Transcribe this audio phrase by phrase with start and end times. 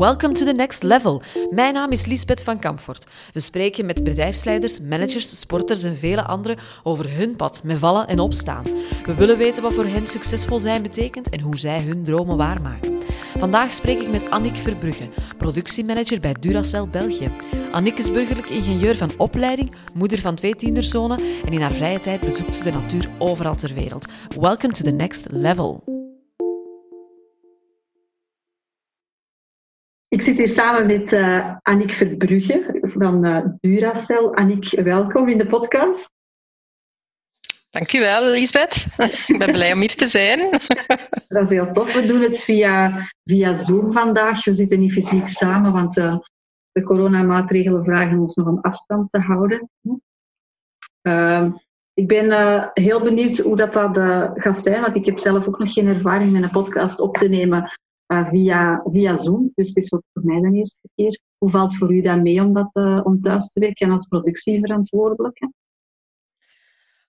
[0.00, 1.22] Welcome to the next level.
[1.50, 3.06] Mijn naam is Lisbeth van Kampfort.
[3.32, 8.18] We spreken met bedrijfsleiders, managers, sporters en vele anderen over hun pad met vallen en
[8.18, 8.64] opstaan.
[9.06, 12.98] We willen weten wat voor hen succesvol zijn betekent en hoe zij hun dromen waarmaken.
[13.38, 15.08] Vandaag spreek ik met Annick Verbrugge,
[15.38, 17.32] productiemanager bij Duracell België.
[17.72, 22.20] Annick is burgerlijk ingenieur van opleiding, moeder van twee tienerzonen en in haar vrije tijd
[22.20, 24.06] bezoekt ze de natuur overal ter wereld.
[24.38, 25.99] Welcome to the next level.
[30.10, 34.24] Ik zit hier samen met uh, Annick Verbrugge van uh, Duracell.
[34.24, 36.10] Annick, welkom in de podcast.
[37.70, 38.86] Dankjewel, Lisbeth.
[39.26, 40.38] Ik ben blij om hier te zijn.
[41.28, 41.94] Dat is heel tof.
[41.94, 44.44] We doen het via, via Zoom vandaag.
[44.44, 46.18] We zitten niet fysiek samen, want uh,
[46.72, 49.70] de coronamaatregelen vragen ons nog om afstand te houden.
[51.02, 51.50] Ehm,
[51.94, 55.72] ik ben heel benieuwd hoe dat, dat gaat zijn, want ik heb zelf ook nog
[55.72, 57.70] geen ervaring met een podcast op te nemen
[58.10, 59.52] via, via Zoom.
[59.54, 61.20] Dus het is ook voor mij de eerste keer.
[61.38, 65.52] Hoe valt voor u dat mee om, dat, uh, om thuis te werken als productieverantwoordelijke?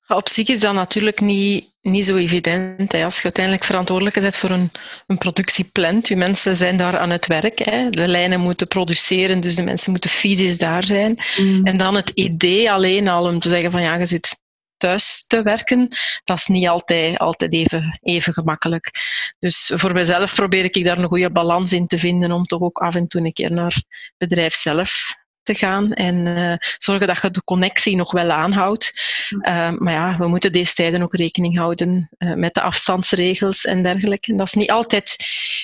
[0.07, 2.91] Op zich is dat natuurlijk niet, niet zo evident.
[2.91, 3.03] Hè.
[3.03, 4.71] Als je uiteindelijk verantwoordelijk bent voor een,
[5.07, 7.59] een productieplant, je mensen zijn daar aan het werk.
[7.59, 7.89] Hè.
[7.89, 11.17] De lijnen moeten produceren, dus de mensen moeten fysisch daar zijn.
[11.37, 11.65] Mm.
[11.65, 14.39] En dan het idee alleen al om te zeggen van ja, je zit
[14.81, 15.87] thuis te werken,
[16.23, 18.91] dat is niet altijd, altijd even, even gemakkelijk.
[19.39, 22.77] Dus voor mezelf probeer ik daar een goede balans in te vinden om toch ook
[22.77, 27.21] af en toe een keer naar het bedrijf zelf te gaan en uh, zorgen dat
[27.21, 28.93] je de connectie nog wel aanhoudt.
[29.29, 33.83] Uh, maar ja, we moeten deze tijden ook rekening houden uh, met de afstandsregels en
[33.83, 34.31] dergelijke.
[34.31, 35.15] En dat is niet altijd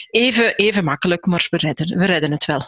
[0.10, 2.62] even, even makkelijk, maar we redden, we redden het wel.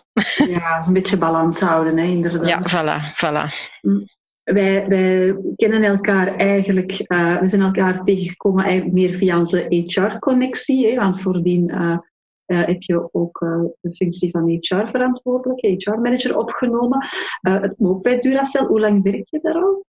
[0.47, 2.47] Ja, een beetje balans houden, hè, inderdaad.
[2.47, 3.15] Ja, voilà.
[3.15, 3.53] voilà.
[3.81, 4.17] Mm
[4.53, 10.95] wij, wij kennen elkaar eigenlijk, uh, we zijn elkaar tegengekomen eigenlijk meer via onze HR-connectie.
[10.95, 11.97] Want voordien uh,
[12.45, 13.39] uh, heb je ook
[13.81, 17.05] de functie van HR-verantwoordelijke, HR-manager opgenomen.
[17.41, 18.65] het ook bij Duracell.
[18.65, 19.85] Hoe lang werk je daar al?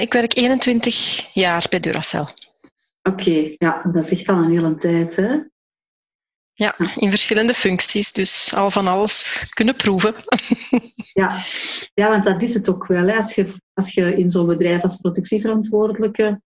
[0.00, 2.26] ik werk 21 jaar bij Duracell.
[3.02, 5.16] Oké, ja, dat is echt al een hele tijd.
[5.16, 5.38] Hè?
[6.56, 10.14] Ja, in verschillende functies, dus al van alles kunnen proeven.
[11.12, 11.36] Ja,
[11.94, 13.06] ja want dat is het ook wel.
[13.06, 13.16] Hè.
[13.16, 16.40] Als, je, als je in zo'n bedrijf als productieverantwoordelijke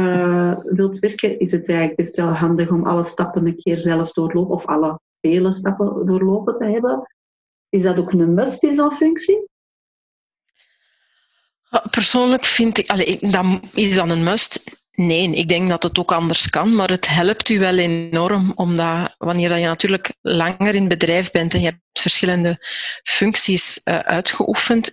[0.00, 4.12] uh, wilt werken, is het eigenlijk best wel handig om alle stappen een keer zelf
[4.12, 7.14] doorlopen, of alle vele stappen doorlopen te hebben.
[7.68, 9.48] Is dat ook een must in zo'n functie?
[11.90, 14.85] Persoonlijk vind ik, allee, dat is dan een must.
[14.96, 19.14] Nee, ik denk dat het ook anders kan, maar het helpt u wel enorm, omdat
[19.18, 22.56] wanneer je natuurlijk langer in bedrijf bent en je hebt verschillende
[23.02, 24.88] functies uh, uitgeoefend,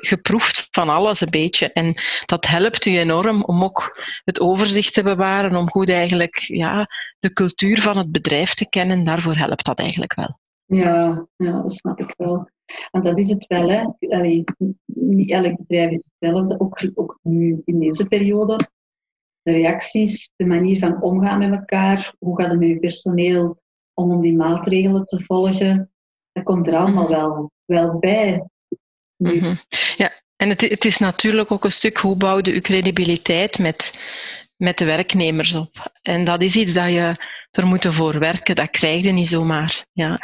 [0.00, 1.72] geproefd van alles een beetje.
[1.72, 1.94] En
[2.26, 6.86] dat helpt u enorm om ook het overzicht te bewaren, om goed eigenlijk ja,
[7.18, 9.04] de cultuur van het bedrijf te kennen.
[9.04, 10.38] Daarvoor helpt dat eigenlijk wel.
[10.64, 12.50] Ja, ja dat snap ik wel.
[12.90, 13.84] Want dat is het wel, hè.
[14.16, 14.44] Allee,
[14.86, 18.74] niet elk bedrijf is hetzelfde, ook, ook nu in deze periode
[19.46, 23.62] de reacties, de manier van omgaan met elkaar, hoe gaat het met je personeel
[23.94, 25.90] om, om die maatregelen te volgen,
[26.32, 28.44] dat komt er allemaal wel, wel bij.
[29.16, 29.54] Mhm.
[29.96, 33.92] Ja, en het, het, is natuurlijk ook een stuk hoe bouw je credibiliteit met,
[34.56, 35.92] met de werknemers op.
[36.02, 37.16] En dat is iets dat je
[37.50, 39.84] er moet voor werken, dat krijg je niet zomaar.
[39.92, 40.20] Ja.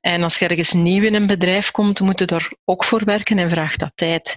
[0.00, 3.38] En als je ergens nieuw in een bedrijf komt, moet je er ook voor werken
[3.38, 4.36] en vraagt dat tijd.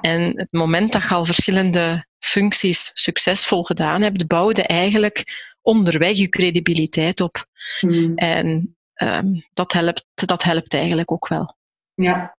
[0.00, 5.24] En het moment dat je al verschillende functies succesvol gedaan hebt, bouwde eigenlijk
[5.62, 7.46] onderweg je credibiliteit op.
[7.80, 8.16] Hmm.
[8.16, 11.56] En um, dat, helpt, dat helpt eigenlijk ook wel.
[11.94, 12.36] Ja.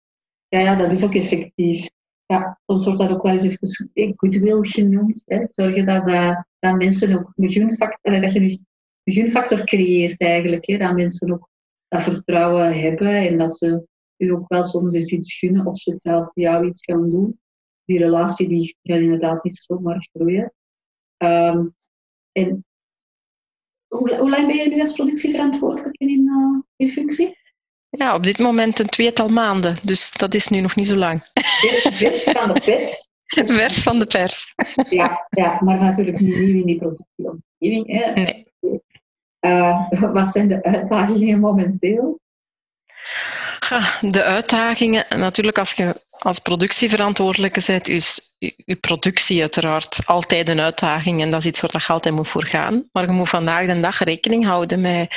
[0.48, 1.88] Ja, ja, dat is ook effectief.
[2.26, 3.56] Ja, soms wordt dat ook wel eens
[3.92, 5.22] even goodwill genoemd.
[5.26, 5.46] Hè.
[5.50, 10.66] Zorgen dat, uh, dat mensen ook een gunfactor, dat je een gunfactor creëert eigenlijk.
[10.66, 10.76] Hè.
[10.76, 11.48] Dat mensen ook
[11.88, 15.96] dat vertrouwen hebben en dat ze u ook wel soms eens iets gunnen of ze
[15.96, 17.40] zelf jou iets gaan doen
[17.84, 20.52] die relatie die gaat inderdaad niet zomaar groeien.
[21.18, 21.74] Um,
[22.32, 22.64] en
[23.86, 27.40] hoe, hoe, lang ben je nu als productieverantwoordelijke in, uh, in functie?
[27.88, 31.22] Ja, op dit moment een tweetal maanden, dus dat is nu nog niet zo lang.
[31.90, 33.08] Vers van de pers.
[33.56, 34.54] Vers van de pers.
[34.88, 37.86] Ja, ja maar natuurlijk niet nieuw in die productieomgeving.
[38.14, 38.50] Nee.
[39.40, 42.20] Uh, wat zijn de uitdagingen momenteel?
[44.00, 51.20] De uitdagingen, natuurlijk als je als productieverantwoordelijke bent, is je productie uiteraard altijd een uitdaging
[51.20, 52.88] en dat is iets waar je altijd moet voor gaan.
[52.92, 55.14] Maar je moet vandaag de dag rekening houden met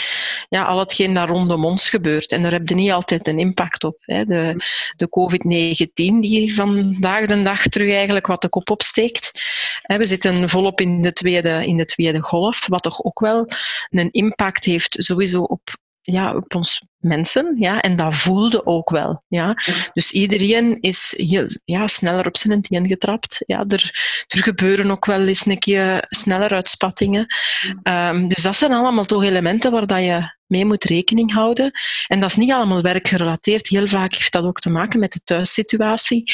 [0.49, 2.31] ja, al hetgeen daar rondom ons gebeurt.
[2.31, 3.97] En daar heb je niet altijd een impact op.
[3.99, 4.25] Hè.
[4.25, 4.55] De,
[4.95, 9.31] de COVID-19 die vandaag de dag terug eigenlijk wat de kop opsteekt.
[9.81, 13.47] We zitten volop in de tweede, in de tweede golf, wat toch ook wel
[13.89, 15.61] een impact heeft sowieso op
[16.05, 17.55] ja, op ons mensen.
[17.59, 19.23] Ja, en dat voelde ook wel.
[19.27, 19.57] Ja.
[19.93, 23.43] Dus iedereen is heel, ja, sneller op zijn teen getrapt.
[23.45, 23.91] Ja, er,
[24.27, 27.25] er gebeuren ook wel eens een keer sneller uitspattingen.
[27.83, 31.71] Um, dus dat zijn allemaal toch elementen waar dat je mee moet rekening houden.
[32.07, 33.67] En dat is niet allemaal werkgerelateerd.
[33.67, 36.33] Heel vaak heeft dat ook te maken met de thuissituatie.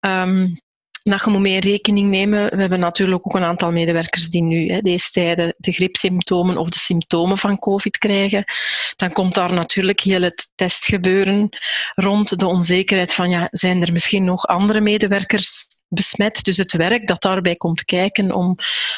[0.00, 0.60] Um,
[1.02, 2.50] dat je moet mee rekening nemen.
[2.50, 6.68] We hebben natuurlijk ook een aantal medewerkers die nu hè, deze tijden de griepsymptomen of
[6.68, 8.44] de symptomen van COVID krijgen.
[8.96, 11.48] Dan komt daar natuurlijk heel het testgebeuren
[11.94, 16.44] rond, de onzekerheid van ja, zijn er misschien nog andere medewerkers besmet.
[16.44, 18.56] Dus het werk dat daarbij komt kijken om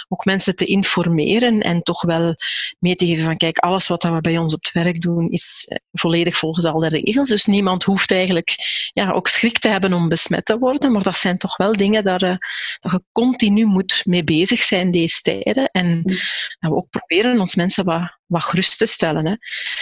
[0.08, 2.37] ook mensen te informeren en toch wel
[2.79, 5.64] mee te geven van kijk, alles wat we bij ons op het werk doen is
[5.69, 7.29] eh, volledig volgens al de regels.
[7.29, 8.55] Dus niemand hoeft eigenlijk
[8.93, 12.05] ja, ook schrik te hebben om besmet te worden, maar dat zijn toch wel dingen
[12.05, 12.37] dat, uh,
[12.81, 15.69] dat je continu moet mee bezig zijn deze tijden.
[15.70, 16.02] En mm.
[16.58, 19.26] dat we ook proberen ons mensen wat, wat gerust te stellen.
[19.26, 19.35] Hè.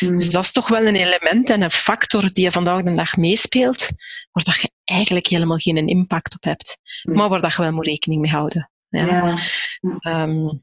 [0.07, 0.17] Mm.
[0.17, 3.17] Dus dat is toch wel een element en een factor die je vandaag de dag
[3.17, 3.89] meespeelt,
[4.33, 6.79] waar dat je eigenlijk helemaal geen impact op hebt.
[7.03, 8.71] Maar waar dat je wel moet rekening mee houden.
[8.89, 9.37] Ja.
[10.03, 10.23] ja.
[10.23, 10.63] Um,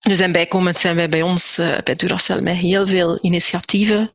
[0.00, 4.14] dus en bijkomend zijn wij bij ons uh, bij Duracell met heel veel initiatieven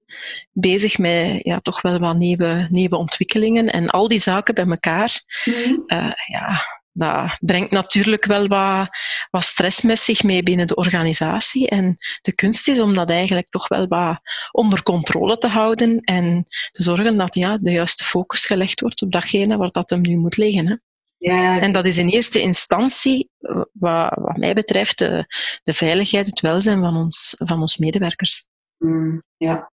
[0.51, 3.68] bezig met ja, toch wel wat nieuwe, nieuwe ontwikkelingen.
[3.68, 5.83] En al die zaken bij elkaar, mm.
[5.88, 6.62] uh, ja,
[6.97, 8.89] dat brengt natuurlijk wel wat,
[9.30, 11.69] wat stress met zich mee binnen de organisatie.
[11.69, 14.19] En de kunst is om dat eigenlijk toch wel wat
[14.51, 19.12] onder controle te houden en te zorgen dat ja, de juiste focus gelegd wordt op
[19.12, 20.68] datgene waar dat hem nu moet liggen.
[20.68, 20.75] Hè.
[21.18, 21.59] Ja.
[21.59, 23.30] En dat is in eerste instantie,
[23.71, 25.25] wat, wat mij betreft, de,
[25.63, 28.47] de, veiligheid, het welzijn van ons, van ons medewerkers.
[28.77, 29.71] Mm, ja.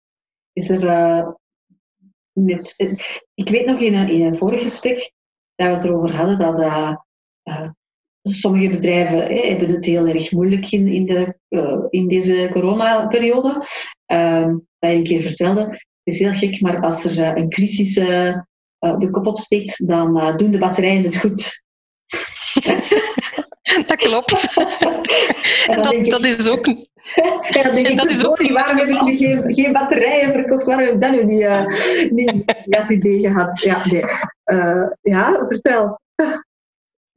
[0.54, 1.28] Is er, uh,
[2.32, 2.74] met,
[3.34, 5.12] ik weet nog in een, in een vorig gesprek
[5.56, 6.96] dat we het erover hadden dat uh,
[8.22, 11.36] sommige bedrijven hebben het heel erg moeilijk in, in, de,
[11.90, 13.54] in deze coronaperiode.
[14.06, 18.40] dat je een keer vertelde, het is heel gek, maar als er een crisis uh,
[18.80, 21.64] de kop opsteekt, dan doen de batterijen het goed.
[23.88, 24.54] dat klopt.
[25.72, 26.66] en dat, dat is ook.
[27.50, 30.66] Ja, en ik, dat is ook niet waarom heb ik nu geen, geen batterijen verkocht?
[30.66, 31.66] Waarom heb ik dat nu niet, uh,
[32.10, 33.62] niet als idee gehad?
[33.62, 34.06] Ja, nee.
[35.02, 36.00] ja vertel.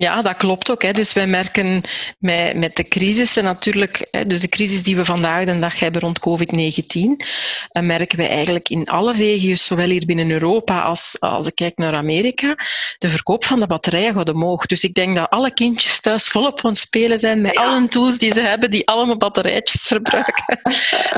[0.02, 0.82] Ja, dat klopt ook.
[0.82, 0.92] Hè.
[0.92, 1.80] Dus wij merken
[2.18, 6.00] met, met de crisissen natuurlijk, hè, dus de crisis die we vandaag de dag hebben
[6.00, 11.46] rond COVID-19, uh, merken wij eigenlijk in alle regio's, zowel hier binnen Europa als als
[11.46, 12.56] ik kijk naar Amerika,
[12.98, 14.66] de verkoop van de batterijen gaat omhoog.
[14.66, 18.18] Dus ik denk dat alle kindjes thuis volop aan het spelen zijn met alle tools
[18.18, 20.60] die ze hebben, die allemaal batterijtjes verbruiken.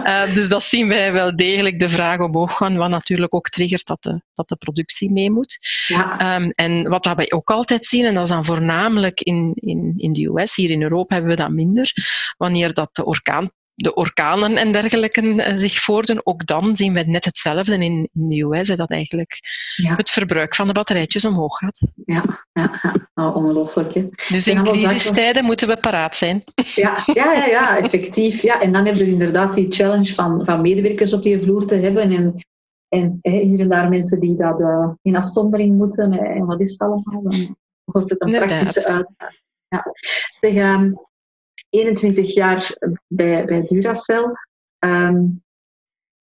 [0.05, 3.87] uh, dus dat zien wij wel degelijk de vraag omhoog gaan, wat natuurlijk ook triggert
[3.87, 5.59] dat de, dat de productie mee moet.
[5.87, 6.35] Ja.
[6.37, 9.53] Um, en wat dat wij ook altijd zien, en dat is dan voornamelijk voornamelijk in,
[9.55, 10.57] in, in de US.
[10.57, 11.93] Hier in Europa hebben we dat minder.
[12.37, 17.03] Wanneer dat de orkaan de orkanen en dergelijke eh, zich voordoen, ook dan zien we
[17.07, 19.39] net hetzelfde in, in de US, dat eigenlijk
[19.97, 21.81] het verbruik van de batterijtjes omhoog gaat.
[22.07, 23.09] Ja, ja, ja.
[23.15, 24.29] Oh, ongelooflijk.
[24.29, 26.43] Dus in crisistijden moeten we paraat zijn.
[26.75, 28.43] Ja, ja, ja, ja, effectief.
[28.43, 28.61] Ja.
[28.61, 32.11] En dan hebben we inderdaad die challenge van, van medewerkers op die vloer te hebben
[32.11, 32.35] en,
[32.89, 36.13] en hier en daar mensen die dat uh, in afzondering moeten.
[36.13, 37.23] En wat is het allemaal?
[37.23, 37.57] Dan
[37.95, 39.09] wordt het een praktische uit.
[39.69, 39.93] Ja.
[40.41, 40.55] Zeg,
[41.71, 42.77] 21 ehm, jaar
[43.09, 44.33] bij, bij Duracell.
[44.79, 45.43] Um,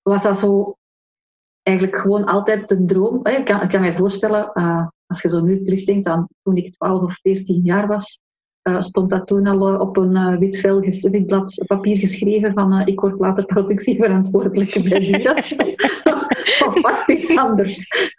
[0.01, 0.77] was dat zo
[1.61, 3.25] eigenlijk gewoon altijd een droom?
[3.25, 6.73] Ik kan, ik kan mij voorstellen, uh, als je zo nu terugdenkt aan toen ik
[6.73, 8.19] 12 of 14 jaar was,
[8.69, 12.87] uh, stond dat toen al op een uh, wit, vel, wit blad papier geschreven van
[12.87, 15.75] ik word later productieverantwoordelijke bij Duracell.
[16.67, 18.09] of was iets anders?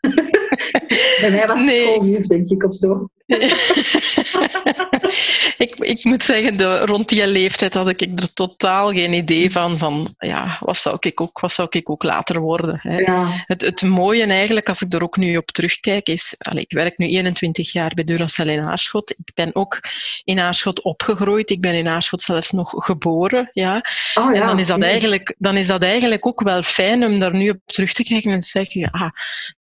[1.21, 2.27] Bij mij was het nee.
[2.27, 3.09] denk ik, of zo.
[5.65, 9.79] ik, ik moet zeggen, de, rond die leeftijd had ik er totaal geen idee van,
[9.79, 12.79] van ja, wat zou ik ook, wat zou ik ook later worden.
[12.83, 12.99] Hè.
[12.99, 13.27] Ja.
[13.47, 16.99] Het, het mooie eigenlijk, als ik er ook nu op terugkijk, is, allez, ik werk
[16.99, 19.11] nu 21 jaar bij Duracell in Aarschot.
[19.11, 19.81] Ik ben ook
[20.25, 21.51] in Aarschot opgegroeid.
[21.51, 23.51] Ik ben in Aarschot zelfs nog geboren.
[23.53, 23.85] Ja.
[24.15, 24.41] Oh, ja.
[24.41, 27.51] En dan is, dat eigenlijk, dan is dat eigenlijk ook wel fijn om daar nu
[27.51, 29.13] op terug te kijken en te zeggen, ja,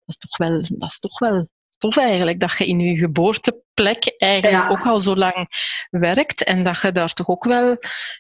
[0.05, 1.47] dat is toch wel, dat is toch wel
[1.83, 5.49] tof eigenlijk, dat je in je geboorteplek eigenlijk ook al zo lang
[5.91, 7.77] werkt en dat je daar toch ook wel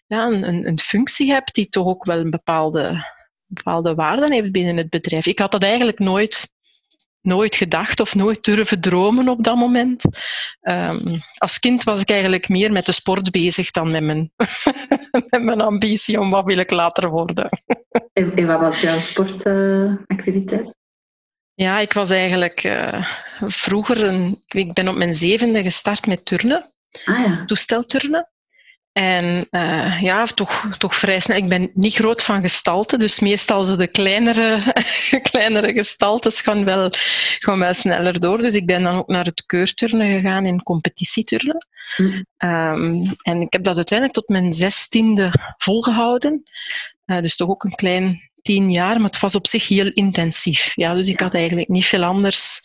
[0.06, 3.04] ja, een, een functie hebt die toch ook wel een bepaalde,
[3.54, 5.26] bepaalde waarde heeft binnen het bedrijf.
[5.26, 6.50] Ik had dat eigenlijk nooit,
[7.20, 10.04] nooit gedacht of nooit durven dromen op dat moment.
[10.60, 14.32] Um, als kind was ik eigenlijk meer met de sport bezig dan met mijn,
[15.30, 17.46] met mijn ambitie om wat wil ik later worden.
[18.12, 20.80] En, en wat was jouw sportactiviteit?
[21.62, 23.06] Ja, ik was eigenlijk uh,
[23.40, 26.72] vroeger, een, ik ben op mijn zevende gestart met turnen,
[27.04, 27.44] ah, ja.
[27.44, 28.26] toestelturnen.
[28.92, 31.36] En uh, ja, toch, toch vrij snel.
[31.36, 34.72] Ik ben niet groot van gestalte, dus meestal zo de kleinere,
[35.30, 36.88] kleinere gestaltes gaan wel,
[37.38, 38.38] gaan wel sneller door.
[38.38, 41.66] Dus ik ben dan ook naar het keurturnen gegaan in competitieturnen.
[41.96, 42.24] Mm.
[42.38, 46.42] Um, en ik heb dat uiteindelijk tot mijn zestiende volgehouden.
[47.06, 50.72] Uh, dus toch ook een klein tien jaar, maar het was op zich heel intensief.
[50.74, 52.60] Ja, dus ik had eigenlijk niet veel anders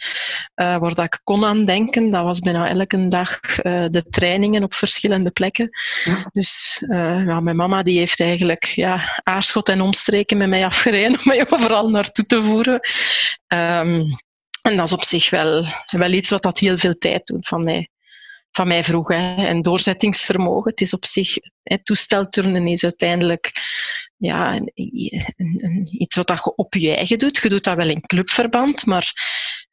[0.56, 2.10] uh, waar dat ik kon aan denken.
[2.10, 5.70] Dat was bijna elke dag uh, de trainingen op verschillende plekken.
[6.04, 6.30] Ja.
[6.32, 11.18] Dus uh, ja, mijn mama die heeft eigenlijk ja, aarschot en omstreken met mij afgereden
[11.20, 12.80] om mij overal naartoe te voeren.
[13.48, 14.16] Um,
[14.62, 17.64] en dat is op zich wel, wel iets wat dat heel veel tijd doet van
[17.64, 17.90] mij
[18.58, 19.08] van mij vroeg.
[19.08, 19.46] Hè.
[19.46, 23.52] En doorzettingsvermogen, het is op zich, hè, toestelturnen is uiteindelijk
[24.18, 24.60] ja,
[25.84, 27.40] iets wat je op je eigen doet.
[27.42, 29.12] Je doet dat wel in clubverband, maar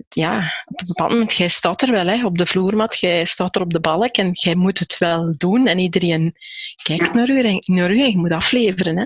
[0.08, 3.56] ja, op een bepaald moment, jij staat er wel hè, op de vloermat, jij staat
[3.56, 5.66] er op de balk en jij moet het wel doen.
[5.66, 6.34] En iedereen
[6.82, 8.98] kijkt naar u en, naar u en je moet afleveren.
[8.98, 9.04] Hè.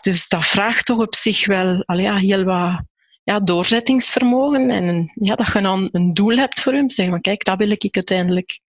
[0.00, 2.82] Dus dat vraagt toch op zich wel al ja, heel wat
[3.28, 6.90] ja, doorzettingsvermogen en ja, dat je dan een doel hebt voor hem.
[6.90, 8.60] Zeg maar, kijk, dat wil ik uiteindelijk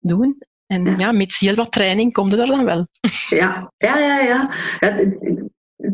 [0.00, 0.38] doen.
[0.66, 2.86] En ja, ja mits heel wat training komt er dan wel.
[3.28, 4.20] Ja, ja, ja.
[4.20, 4.54] ja.
[4.80, 4.96] ja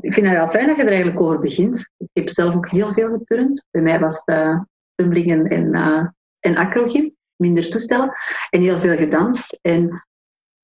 [0.01, 1.91] ik vind het wel fijn dat je er eigenlijk over begint.
[1.97, 3.65] Ik heb zelf ook heel veel geturnd.
[3.71, 4.61] Bij mij was het uh,
[4.95, 6.07] tumbling en, uh,
[6.41, 8.15] en acrogym, minder toestellen.
[8.51, 9.59] En heel veel gedanst.
[9.63, 10.07] En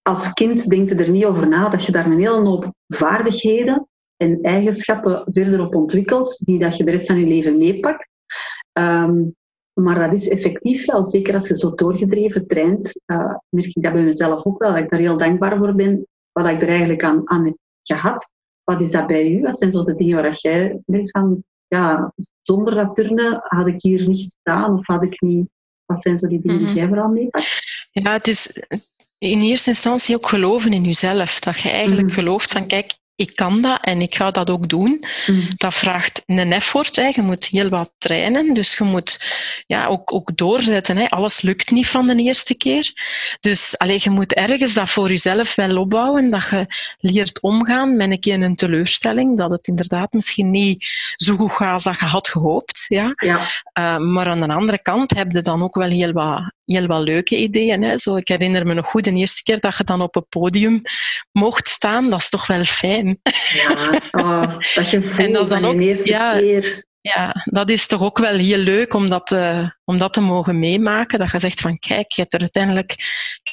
[0.02, 3.88] als kind denk je er niet over na dat je daar een hele hoop vaardigheden
[4.20, 8.08] en eigenschappen verder op ontwikkelt, die dat je de rest van je leven meepakt.
[8.72, 9.34] Um,
[9.72, 13.92] maar dat is effectief wel, zeker als je zo doorgedreven traint, uh, merk ik dat
[13.92, 17.04] bij mezelf ook wel, dat ik daar heel dankbaar voor ben, wat ik er eigenlijk
[17.04, 18.34] aan, aan heb gehad.
[18.64, 19.40] Wat is dat bij u?
[19.40, 22.12] Wat zijn zo de dingen waar jij denkt van, ja,
[22.42, 25.48] zonder dat turnen had ik hier niet gestaan of had ik niet...
[25.84, 26.76] Wat zijn zo die dingen die mhm.
[26.76, 27.62] jij vooral meepakt?
[27.92, 28.62] Ja, het is
[29.18, 31.40] in eerste instantie ook geloven in jezelf.
[31.40, 32.14] Dat je eigenlijk mm.
[32.14, 35.04] gelooft van, kijk, ik kan dat en ik ga dat ook doen.
[35.26, 35.48] Mm.
[35.56, 36.96] Dat vraagt een effort.
[36.96, 37.10] Hè.
[37.14, 39.20] Je moet heel wat trainen, dus je moet
[39.66, 40.96] ja, ook, ook doorzetten.
[40.96, 41.08] Hè.
[41.08, 42.92] Alles lukt niet van de eerste keer.
[43.40, 46.66] Dus alleen, je moet ergens dat voor jezelf wel opbouwen, dat je
[46.98, 50.86] leert omgaan met een keer een teleurstelling, dat het inderdaad misschien niet
[51.16, 52.84] zo goed gaat als dat je had gehoopt.
[52.88, 53.12] Ja?
[53.16, 53.36] ja.
[53.78, 57.02] Uh, maar aan de andere kant heb je dan ook wel heel wat heel wat
[57.02, 57.82] leuke ideeën.
[57.82, 57.98] Hè.
[57.98, 60.82] Zo, ik herinner me nog goed de eerste keer dat je dan op een podium
[61.32, 62.10] mocht staan.
[62.10, 63.09] Dat is toch wel fijn.
[63.52, 66.88] Ja, oh, dat je en dat is dan ook, eerste ja, keer.
[67.02, 70.58] Ja, dat is toch ook wel heel leuk om dat, te, om dat te mogen
[70.58, 71.18] meemaken.
[71.18, 72.94] Dat je zegt van kijk, je hebt er uiteindelijk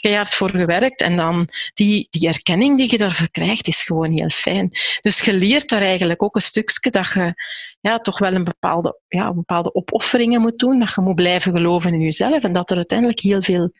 [0.02, 1.02] keihard voor gewerkt.
[1.02, 4.70] En dan die, die erkenning die je daarvoor krijgt, is gewoon heel fijn.
[5.02, 7.34] Dus je leert daar eigenlijk ook een stukje dat je
[7.80, 10.80] ja, toch wel een bepaalde, ja, bepaalde opofferingen moet doen.
[10.80, 12.44] Dat je moet blijven geloven in jezelf.
[12.44, 13.72] En dat er uiteindelijk heel veel,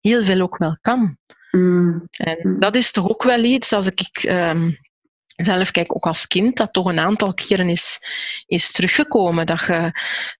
[0.00, 1.16] heel veel ook wel kan.
[1.50, 2.08] Mm.
[2.10, 4.24] En dat is toch ook wel iets als ik.
[4.28, 4.78] Um,
[5.36, 7.98] zelf kijk ook als kind dat toch een aantal keren is,
[8.46, 9.46] is teruggekomen.
[9.46, 9.92] Dat je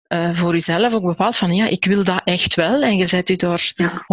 [0.08, 2.82] uh, voor jezelf ook bepaalt van ja, ik wil dat echt wel.
[2.82, 4.06] En je zet je daar ja.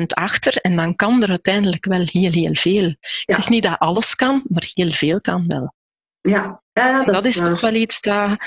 [0.00, 2.86] 100% achter en dan kan er uiteindelijk wel heel, heel veel.
[3.24, 5.74] Ik zeg niet dat alles kan, maar heel veel kan wel.
[6.20, 8.44] Ja, ja dat, dat, is, toch wel iets dat,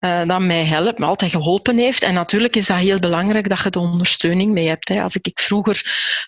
[0.00, 2.02] uh, dat mij helpt, me altijd geholpen heeft.
[2.02, 4.88] En natuurlijk is dat heel belangrijk dat je de ondersteuning mee hebt.
[4.88, 5.02] Hè.
[5.02, 5.82] Als ik, ik vroeger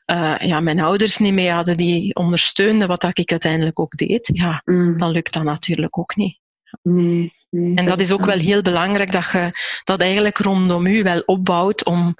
[0.07, 4.31] uh, ja, mijn ouders niet mee hadden die ondersteunden wat dat ik uiteindelijk ook deed,
[4.33, 4.97] ja, mm.
[4.97, 6.41] dan lukt dat natuurlijk ook niet.
[6.83, 9.50] Nee, nee, en dat is ook wel heel belangrijk dat je
[9.85, 12.14] dat eigenlijk rondom u wel opbouwt om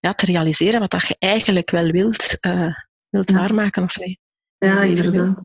[0.00, 2.74] ja, te realiseren wat dat je eigenlijk wel wilt, uh,
[3.08, 3.36] wilt ja.
[3.36, 4.18] waarmaken of niet.
[4.58, 5.38] Ja, inderdaad.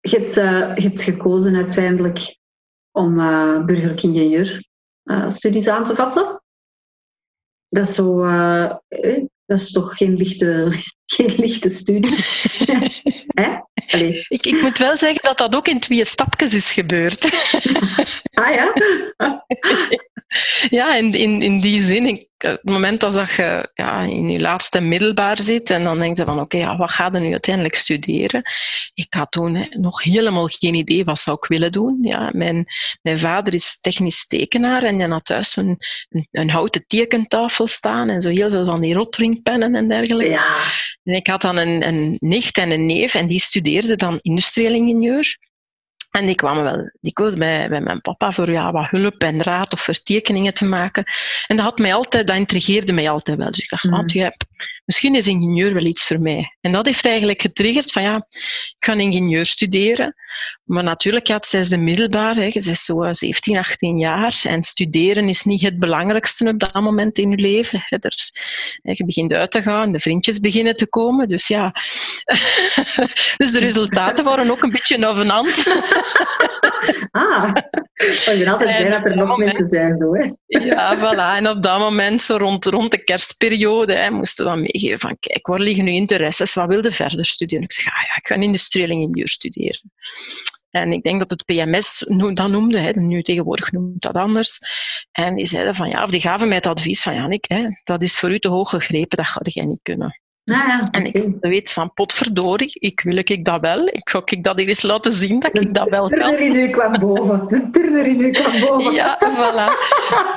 [0.00, 2.36] Je hebt, uh, je hebt gekozen uiteindelijk
[2.98, 4.68] om uh, burgerlijk ingenieur
[5.04, 6.42] uh, studies aan te vatten.
[7.68, 8.74] Dat is, zo, uh,
[9.46, 10.72] dat is toch geen lichte,
[11.14, 12.16] geen lichte studie.
[14.28, 17.24] ik, ik moet wel zeggen dat dat ook in twee stapjes is gebeurd.
[18.32, 18.72] ah ja?
[20.68, 24.40] ja, in, in, in die zin, ik, het moment als dat je ja, in je
[24.40, 27.74] laatste middelbaar zit en dan denk je van oké, ja, wat ga je nu uiteindelijk
[27.74, 28.42] studeren?
[28.94, 31.98] Ik had toen nog helemaal geen idee wat zou ik willen doen.
[32.02, 32.66] Ja, mijn,
[33.02, 35.76] mijn vader is technisch tekenaar en die had thuis een,
[36.08, 40.32] een, een, houten tekentafel staan en zo heel veel van die rotringpennen en dergelijke.
[40.32, 40.56] Ja.
[41.04, 44.72] En ik had dan een, een nicht en een neef en die studeerden dan industrieel
[44.72, 45.38] ingenieur.
[46.10, 49.72] En die kwamen wel dikwijls bij, bij mijn papa voor ja, wat hulp en raad
[49.72, 51.04] of voor tekeningen te maken.
[51.46, 53.50] En dat, had mij altijd, dat intrigeerde mij altijd wel.
[53.50, 53.90] Dus ik dacht, mm.
[53.90, 54.46] wat, je hebt
[54.88, 56.56] misschien is ingenieur wel iets voor mij.
[56.60, 58.26] En dat heeft eigenlijk getriggerd van ja,
[58.76, 60.14] ik ga ingenieur studeren.
[60.64, 64.40] Maar natuurlijk, ja, het zesde middelbaar, hè, je bent zo 17, 18 jaar.
[64.42, 67.84] En studeren is niet het belangrijkste op dat moment in je leven.
[67.84, 67.96] Hè.
[68.00, 68.14] Er,
[68.82, 71.28] je begint uit te gaan, de vriendjes beginnen te komen.
[71.28, 71.74] Dus ja,
[73.36, 75.64] dus de resultaten waren ook een beetje hand.
[77.10, 77.50] ah,
[77.94, 79.96] ik ben altijd blij dat er nog moment, mensen zijn.
[79.96, 80.32] Zo, hè.
[80.46, 81.36] ja, voilà.
[81.36, 85.60] En op dat moment, zo rond, rond de kerstperiode, hè, moesten dan van kijk, waar
[85.60, 86.54] liggen nu interesses?
[86.54, 87.64] Wat wilde verder studeren?
[87.64, 89.80] Ik zeg, ah ja, ik ga industrieel ingenieur studeren.
[90.70, 92.04] En ik denk dat het PMS
[92.34, 94.58] dat noemde, hè, nu tegenwoordig noemt dat anders.
[95.12, 98.02] En die zeiden van ja, of die gaven mij het advies van Janik, hè, dat
[98.02, 100.20] is voor u te hoog gegrepen, dat ga jij niet kunnen.
[100.48, 103.86] Ja, En ik weet van, potverdorie, ik wil ik dat wel.
[103.86, 106.30] Ik ga ik dat eens laten zien dat ik dat wel kan.
[106.30, 107.46] De in u kwam boven.
[107.48, 108.92] De turner in u kwam boven.
[108.92, 109.72] Ja, voilà.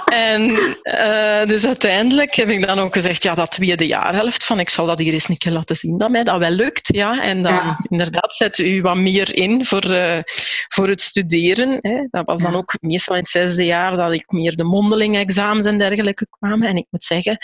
[0.06, 0.50] En
[0.84, 4.86] uh, dus uiteindelijk heb ik dan ook gezegd, ja, dat tweede jaarhelft van, ik zal
[4.86, 6.96] dat hier eens een keer laten zien dat mij dat wel lukt.
[6.96, 7.22] Ja.
[7.22, 7.80] En dan ja.
[7.90, 10.20] inderdaad zet u wat meer in voor, uh,
[10.68, 11.78] voor het studeren.
[11.82, 12.08] Hè.
[12.10, 15.66] Dat was dan ook meestal in het zesde jaar dat ik meer de mondeling examens
[15.66, 16.68] en dergelijke kwamen.
[16.68, 17.38] En ik moet zeggen,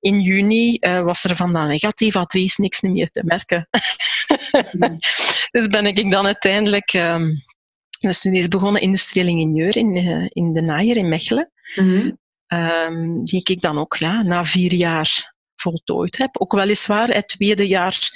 [0.00, 3.68] in juni uh, was er van dat negatief advies niks meer te merken.
[5.54, 7.42] dus ben ik dan uiteindelijk um,
[8.00, 11.52] studie is begonnen industrieel ingenieur in, uh, in de Naaier in Mechelen.
[11.74, 12.18] Mm-hmm.
[12.46, 16.40] Um, die ik dan ook ja, na vier jaar voltooid heb.
[16.40, 18.10] Ook weliswaar het tweede jaar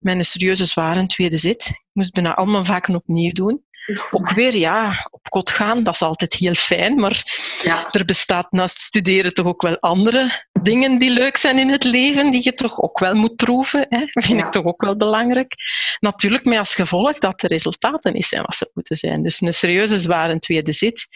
[0.00, 1.66] een serieuze zware tweede zit.
[1.66, 3.64] Ik moest bijna al mijn vakken opnieuw doen.
[4.10, 7.22] Ook weer, ja, op kot gaan, dat is altijd heel fijn, maar
[7.62, 7.88] ja.
[7.90, 12.30] er bestaat naast studeren toch ook wel andere dingen die leuk zijn in het leven,
[12.30, 13.86] die je toch ook wel moet proeven.
[13.88, 14.04] Hè?
[14.06, 14.46] Vind ja.
[14.46, 15.54] ik toch ook wel belangrijk.
[16.00, 19.22] Natuurlijk met als gevolg dat de resultaten niet zijn wat ze moeten zijn.
[19.22, 21.06] Dus een serieuze zware tweede zit.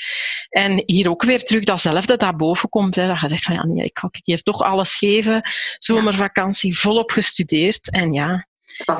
[0.48, 2.94] En hier ook weer terug datzelfde dat boven komt.
[2.94, 3.06] Hè?
[3.06, 5.42] Dat je zegt van ja, nee, ik ga hier toch alles geven.
[5.78, 7.90] Zomervakantie volop gestudeerd.
[7.90, 8.46] En ja,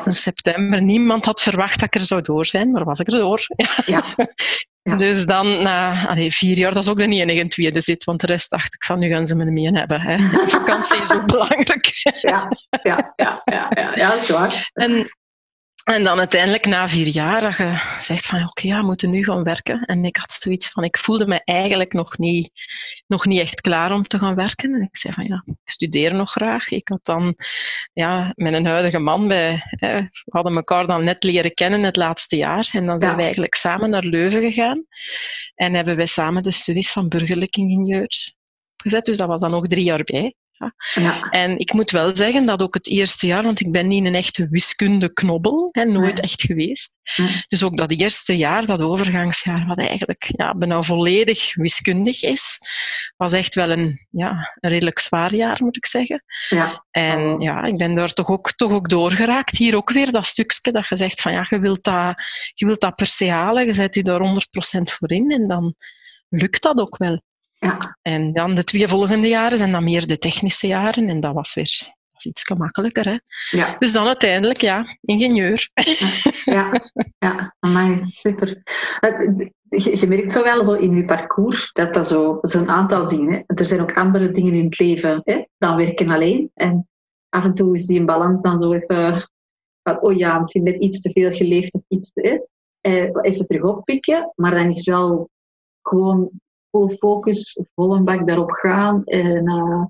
[0.05, 0.83] in september.
[0.83, 3.41] Niemand had verwacht dat ik er zou door zijn, maar was ik er door.
[3.87, 4.05] Ja.
[4.83, 4.97] ja.
[4.97, 8.27] Dus dan, na allee, vier jaar, dat is ook de enige tweede zit, want de
[8.27, 10.01] rest dacht ik van, nu gaan ze me mee hebben.
[10.01, 10.19] Hè.
[10.49, 11.91] Vakantie is ook belangrijk.
[12.21, 12.49] Ja,
[12.83, 14.71] ja, ja, ja, ja, ja, dat is waar.
[14.73, 15.11] En
[15.85, 19.11] en dan uiteindelijk na vier jaar dat je zegt van oké, okay, ja, we moeten
[19.11, 19.85] nu gaan werken.
[19.85, 22.51] En ik had zoiets van, ik voelde me eigenlijk nog niet,
[23.07, 24.75] nog niet echt klaar om te gaan werken.
[24.75, 26.71] En ik zei van ja, ik studeer nog graag.
[26.71, 27.35] Ik had dan
[27.93, 31.97] ja, met een huidige man bij, hè, we hadden elkaar dan net leren kennen het
[31.97, 32.69] laatste jaar.
[32.73, 33.17] En dan zijn ja.
[33.17, 34.87] we eigenlijk samen naar Leuven gegaan.
[35.55, 38.09] En hebben wij samen de studies van burgerlijk ingenieur
[38.77, 39.05] gezet.
[39.05, 40.35] Dus dat was dan nog drie jaar bij.
[40.95, 41.21] Ja.
[41.31, 44.15] En ik moet wel zeggen dat ook het eerste jaar, want ik ben niet een
[44.15, 46.23] echte wiskundeknobbel, hè, nooit nee.
[46.23, 46.93] echt geweest.
[47.17, 47.43] Nee.
[47.49, 52.59] Dus ook dat eerste jaar, dat overgangsjaar, wat eigenlijk ja, bijna volledig wiskundig is,
[53.17, 56.25] was echt wel een, ja, een redelijk zwaar jaar, moet ik zeggen.
[56.49, 56.85] Ja.
[56.91, 59.57] En ja, ik ben daar toch ook, toch ook doorgeraakt.
[59.57, 62.23] Hier ook weer dat stukje dat je zegt van ja, je wilt dat,
[62.55, 65.75] je wilt dat per se halen, je zet je daar 100% voor in en dan
[66.29, 67.21] lukt dat ook wel.
[67.61, 67.77] Ja.
[68.03, 71.09] En dan de twee volgende jaren zijn dan meer de technische jaren.
[71.09, 73.05] En dat was weer was iets gemakkelijker.
[73.05, 73.19] Hè?
[73.59, 73.77] Ja.
[73.79, 75.71] Dus dan uiteindelijk, ja, ingenieur.
[76.45, 76.73] Ja,
[77.19, 78.63] ja, amai, super.
[79.69, 83.09] Je, je, merkt zo wel zo in je parcours dat dat zo, dat een aantal
[83.09, 83.33] dingen.
[83.47, 83.55] Hè.
[83.55, 86.51] Er zijn ook andere dingen in het leven hè, dan werken alleen.
[86.55, 86.89] En
[87.29, 89.31] af en toe is die in balans dan zo even
[89.83, 92.49] van, oh ja, misschien net iets te veel geleefd of iets te...
[92.81, 94.33] Hè, even terug oppikken.
[94.35, 95.31] Maar dan is wel
[95.83, 96.31] gewoon
[96.71, 99.05] full focus, vol een bak daarop gaan.
[99.05, 99.85] En uh,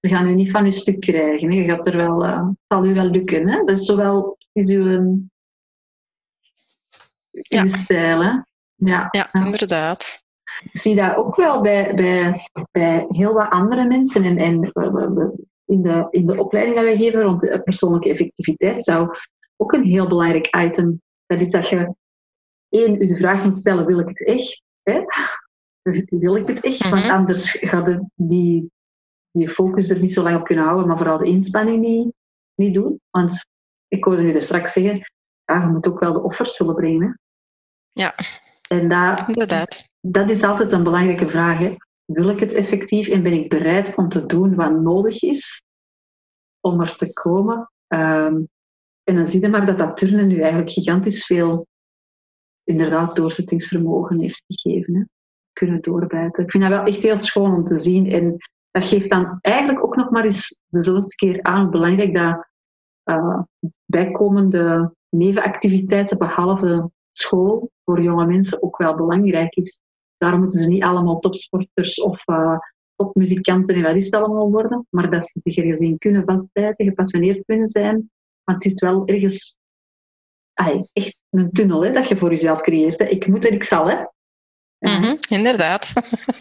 [0.00, 1.50] ze gaan u niet van uw stuk krijgen.
[1.50, 1.56] Hè.
[1.56, 3.48] Je gaat er wel, uh, zal u wel lukken.
[3.48, 3.64] Hè.
[3.64, 5.18] Dat is zowel is uw,
[7.30, 7.62] ja.
[7.62, 8.22] uw stijl.
[8.22, 8.32] Hè.
[8.74, 10.22] Ja, ja, inderdaad.
[10.72, 14.24] Ik zie dat ook wel bij, bij, bij heel wat andere mensen.
[14.24, 14.72] En, en
[15.64, 19.16] in, de, in de opleiding die wij geven rond persoonlijke effectiviteit zou
[19.56, 21.02] ook een heel belangrijk item.
[21.26, 21.94] Dat is dat je
[22.68, 24.62] één, u de vraag moet stellen, wil ik het echt?
[24.82, 25.00] Hè?
[26.08, 26.90] Wil ik het echt?
[26.90, 27.12] Want Mhm.
[27.14, 28.70] anders gaat het die,
[29.30, 32.12] die focus er niet zo lang op kunnen houden, maar vooral de inspanning niet,
[32.54, 33.00] niet doen.
[33.10, 33.46] Want
[33.88, 35.12] ik hoorde u er straks zeggen,
[35.44, 37.06] ja, je moet ook wel de offers willen brengen.
[37.06, 37.12] hè.
[38.02, 38.14] Ja,
[38.68, 39.88] En dat, inderdaad.
[40.00, 41.58] dat is altijd een belangrijke vraag.
[41.58, 41.76] Hè.
[42.04, 45.62] Wil ik het effectief en ben ik bereid om te doen wat nodig is
[46.60, 47.70] om er te komen?
[47.86, 48.42] Ehm,
[49.02, 51.66] en dan zie je maar dat dat turnen nu eigenlijk gigantisch veel
[52.64, 54.94] inderdaad doorzettingsvermogen heeft gegeven.
[54.94, 55.02] Hè.
[55.54, 56.44] Kunnen doorbijten.
[56.44, 58.10] Ik vind dat wel echt heel schoon om te zien.
[58.10, 58.36] En
[58.70, 62.48] dat geeft dan eigenlijk ook nog maar eens de zoveelste keer aan hoe belangrijk dat
[63.04, 63.42] uh,
[63.84, 69.80] bijkomende nevenactiviteiten behalve school voor jonge mensen ook wel belangrijk is.
[70.16, 72.58] Daarom moeten ze niet allemaal topsporters of uh,
[72.96, 77.44] topmuzikanten en wat is het allemaal worden, maar dat ze zich ergens kunnen vastbijten, gepassioneerd
[77.44, 78.10] kunnen zijn.
[78.44, 79.58] Want het is wel ergens
[80.54, 83.00] ay, echt een tunnel hè, dat je voor jezelf creëert.
[83.00, 84.04] Ik moet en ik zal, hè.
[84.84, 85.92] Mm inderdaad.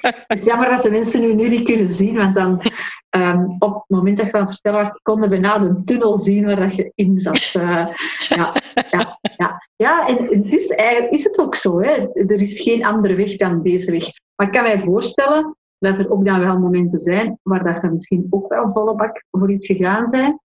[0.02, 2.62] Het is jammer dat de mensen nu, nu niet kunnen zien, want dan
[3.10, 6.18] um, op het moment dat je aan het vertellen was, konden we na een tunnel
[6.18, 7.54] zien waar dat je in zat.
[7.58, 8.54] Uh, ja,
[8.90, 9.68] ja, ja.
[9.76, 11.82] ja, en het is, eigenlijk, is het ook zo.
[11.82, 12.08] Hè.
[12.14, 14.06] Er is geen andere weg dan deze weg.
[14.36, 17.90] Maar ik kan mij voorstellen dat er ook dan wel momenten zijn waar dat je
[17.90, 20.40] misschien ook wel volle bak voor iets gegaan zijn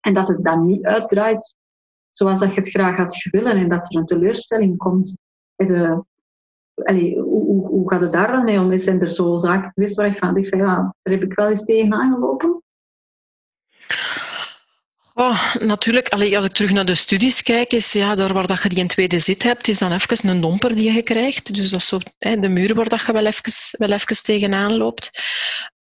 [0.00, 1.56] en dat het dan niet uitdraait
[2.10, 5.18] zoals dat je het graag had willen en dat er een teleurstelling komt.
[5.56, 6.04] De,
[6.74, 8.78] hoe, hoe, hoe, gaat het daar dan mee om?
[8.78, 11.64] Zijn er zo zaken geweest waar ik van denk, ja, daar heb ik wel eens
[11.64, 12.62] tegenaan gelopen?
[15.16, 18.68] Oh, natuurlijk, als ik terug naar de studies kijk, is ja, daar waar dat je
[18.68, 21.54] die een tweede zit hebt, is dan even een domper die je krijgt.
[21.54, 24.76] Dus dat is zo hè, de muur waar dat je wel even, wel even tegenaan
[24.76, 25.10] loopt.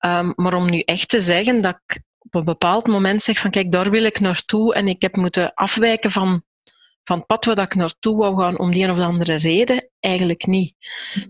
[0.06, 3.50] Um, maar om nu echt te zeggen dat ik op een bepaald moment zeg van
[3.50, 6.42] kijk, daar wil ik naartoe en ik heb moeten afwijken van,
[7.04, 10.46] van het pad waar ik naartoe wou gaan om die een of andere reden, eigenlijk
[10.46, 10.74] niet.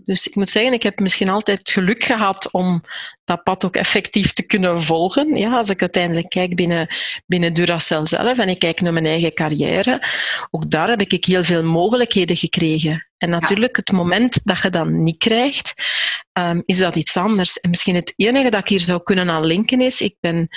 [0.05, 2.83] Dus ik moet zeggen, ik heb misschien altijd geluk gehad om
[3.23, 5.37] dat pad ook effectief te kunnen volgen.
[5.37, 6.87] Ja, als ik uiteindelijk kijk binnen,
[7.25, 10.07] binnen Duracell zelf en ik kijk naar mijn eigen carrière,
[10.49, 13.07] ook daar heb ik heel veel mogelijkheden gekregen.
[13.17, 15.73] En natuurlijk, het moment dat je dat niet krijgt,
[16.39, 17.59] um, is dat iets anders.
[17.59, 20.47] En misschien het enige dat ik hier zou kunnen aan linken is, ik ben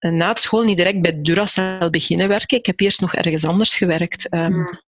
[0.00, 2.58] uh, na het school niet direct bij Duracell beginnen werken.
[2.58, 4.34] Ik heb eerst nog ergens anders gewerkt.
[4.34, 4.80] Um,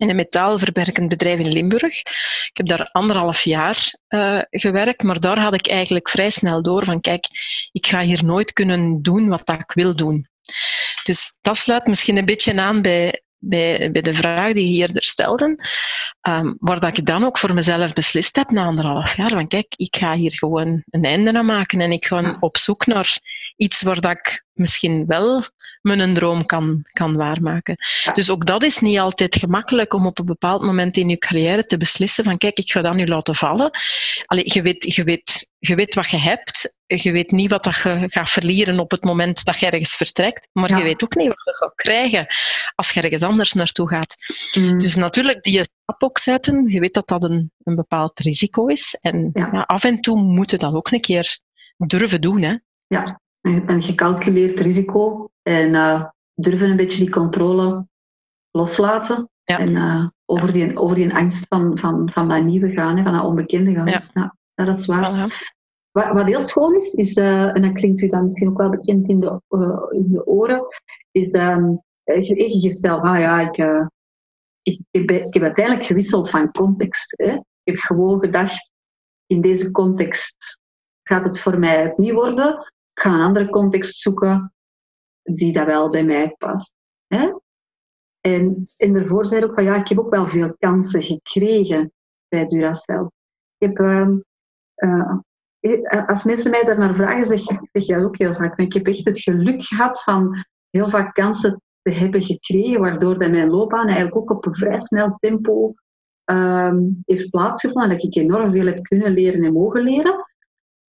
[0.00, 1.98] in een metaalverwerkend bedrijf in Limburg.
[2.48, 6.84] Ik heb daar anderhalf jaar uh, gewerkt, maar daar had ik eigenlijk vrij snel door
[6.84, 7.26] van kijk,
[7.72, 10.28] ik ga hier nooit kunnen doen wat dat ik wil doen.
[11.04, 15.02] Dus dat sluit misschien een beetje aan bij, bij, bij de vraag die je eerder
[15.02, 15.64] stelde,
[16.28, 19.74] um, waar dat ik dan ook voor mezelf beslist heb na anderhalf jaar, van kijk,
[19.76, 23.18] ik ga hier gewoon een einde aan maken en ik ga op zoek naar
[23.60, 25.42] iets waar dat ik misschien wel
[25.82, 27.76] mijn droom kan, kan waarmaken.
[28.14, 31.66] Dus ook dat is niet altijd gemakkelijk om op een bepaald moment in je carrière
[31.66, 33.70] te beslissen van kijk, ik ga dat nu laten vallen.
[34.26, 37.76] Allee, je, weet, je, weet, je weet wat je hebt, je weet niet wat dat
[37.76, 41.28] je gaat verliezen op het moment dat je ergens vertrekt, maar je weet ook niet
[41.28, 42.26] wat je gaat krijgen
[42.74, 44.14] als je ergens anders naartoe gaat.
[44.58, 44.78] Mm.
[44.78, 48.98] Dus natuurlijk die stap ook zetten, je weet dat dat een, een bepaald risico is
[49.00, 49.48] en ja.
[49.52, 51.38] Ja, af en toe moet je dat ook een keer
[51.76, 52.42] durven doen.
[52.42, 52.54] Hè?
[52.86, 57.86] Ja, een gecalculeerd risico en uh, durven een beetje die controle
[58.50, 59.30] loslaten.
[59.42, 59.58] Ja.
[59.58, 63.12] En uh, over, die, over die angst van, van, van dat nieuwe gaan, hè, van
[63.12, 63.86] dat onbekende gaan.
[63.86, 64.00] Ja.
[64.12, 65.48] ja dat is waar.
[65.90, 68.70] Wat, wat, heel schoon is, is uh, en dat klinkt u dan misschien ook wel
[68.70, 69.40] bekend in de,
[69.90, 70.66] in de oren,
[71.10, 73.56] is um, je jezelf, ah ja, ik,
[74.62, 77.14] ik, ik, ben, ik, heb uiteindelijk gewisseld van context.
[77.16, 77.32] Hè.
[77.32, 78.72] Ik heb gewoon gedacht,
[79.26, 80.60] in deze context
[81.02, 84.52] gaat het voor mij het niet worden ik ga een andere context zoeken
[85.22, 86.74] die dat wel bij mij past.
[87.06, 87.32] Hè?
[88.20, 91.92] En, en daarvoor zei ook van ja, ik heb ook wel veel kansen gekregen
[92.28, 93.10] bij Duracell.
[93.58, 94.08] Ik heb, uh,
[95.60, 97.40] uh, als mensen mij daarnaar vragen, zeg,
[97.72, 98.58] zeg jij ook heel vaak.
[98.58, 103.30] Ik heb echt het geluk gehad van heel vaak kansen te hebben gekregen, waardoor dat
[103.30, 105.74] mijn loopbaan eigenlijk ook op een vrij snel tempo
[106.24, 107.90] um, heeft plaatsgevonden.
[107.90, 110.26] Dat ik enorm veel heb kunnen leren en mogen leren.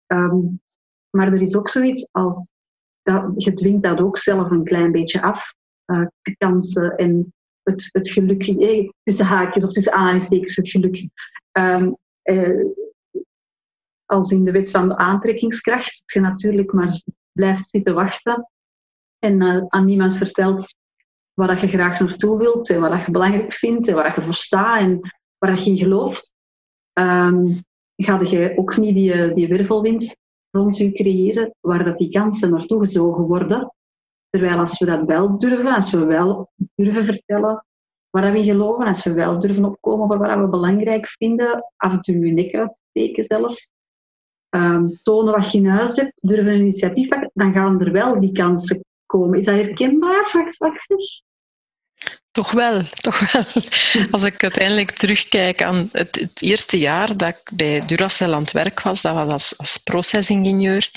[0.07, 0.61] Um,
[1.11, 2.49] maar er is ook zoiets als,
[3.01, 5.53] dat, je dwingt dat ook zelf een klein beetje af.
[5.85, 6.05] Uh,
[6.37, 11.09] kansen en het, het geluk, eh, tussen haakjes of tussen aanhalingstekens, het geluk.
[11.51, 12.65] Um, eh,
[14.05, 18.49] als in de wet van de aantrekkingskracht, dat je natuurlijk maar blijft zitten wachten
[19.19, 20.75] en aan niemand vertelt
[21.33, 24.79] waar je graag naartoe wilt en wat je belangrijk vindt en waar je voor staat
[24.79, 24.99] en
[25.37, 26.33] waar je in gelooft,
[26.93, 27.63] um,
[27.95, 30.17] ga je ook niet die, die wervelwind
[30.51, 33.73] rond u creëren waar dat die kansen naartoe gezogen worden.
[34.29, 37.65] Terwijl als we dat wel durven, als we wel durven vertellen
[38.09, 42.01] waar we geloven, als we wel durven opkomen voor wat we belangrijk vinden, af en
[42.01, 43.71] toe je nek uitsteken zelfs,
[44.49, 48.31] um, tonen wat je in huis hebt, durven een initiatief dan gaan er wel die
[48.31, 49.39] kansen komen.
[49.39, 51.29] Is dat herkenbaar, wat zeg?
[52.31, 53.43] Toch wel, toch wel.
[54.11, 58.51] Als ik uiteindelijk terugkijk aan het, het, eerste jaar dat ik bij Duracell aan het
[58.51, 60.89] werk was, dat was als, als procesingenieur.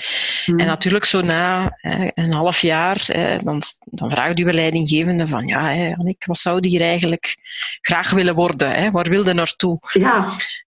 [0.44, 0.58] Hmm.
[0.58, 1.78] En natuurlijk zo na
[2.14, 3.06] een half jaar,
[3.42, 7.36] dan, dan vraagt uw leidinggevende van, ja, Annik, wat zou die hier eigenlijk
[7.80, 8.92] graag willen worden?
[8.92, 9.78] Waar wilde naartoe?
[9.92, 10.34] Ja.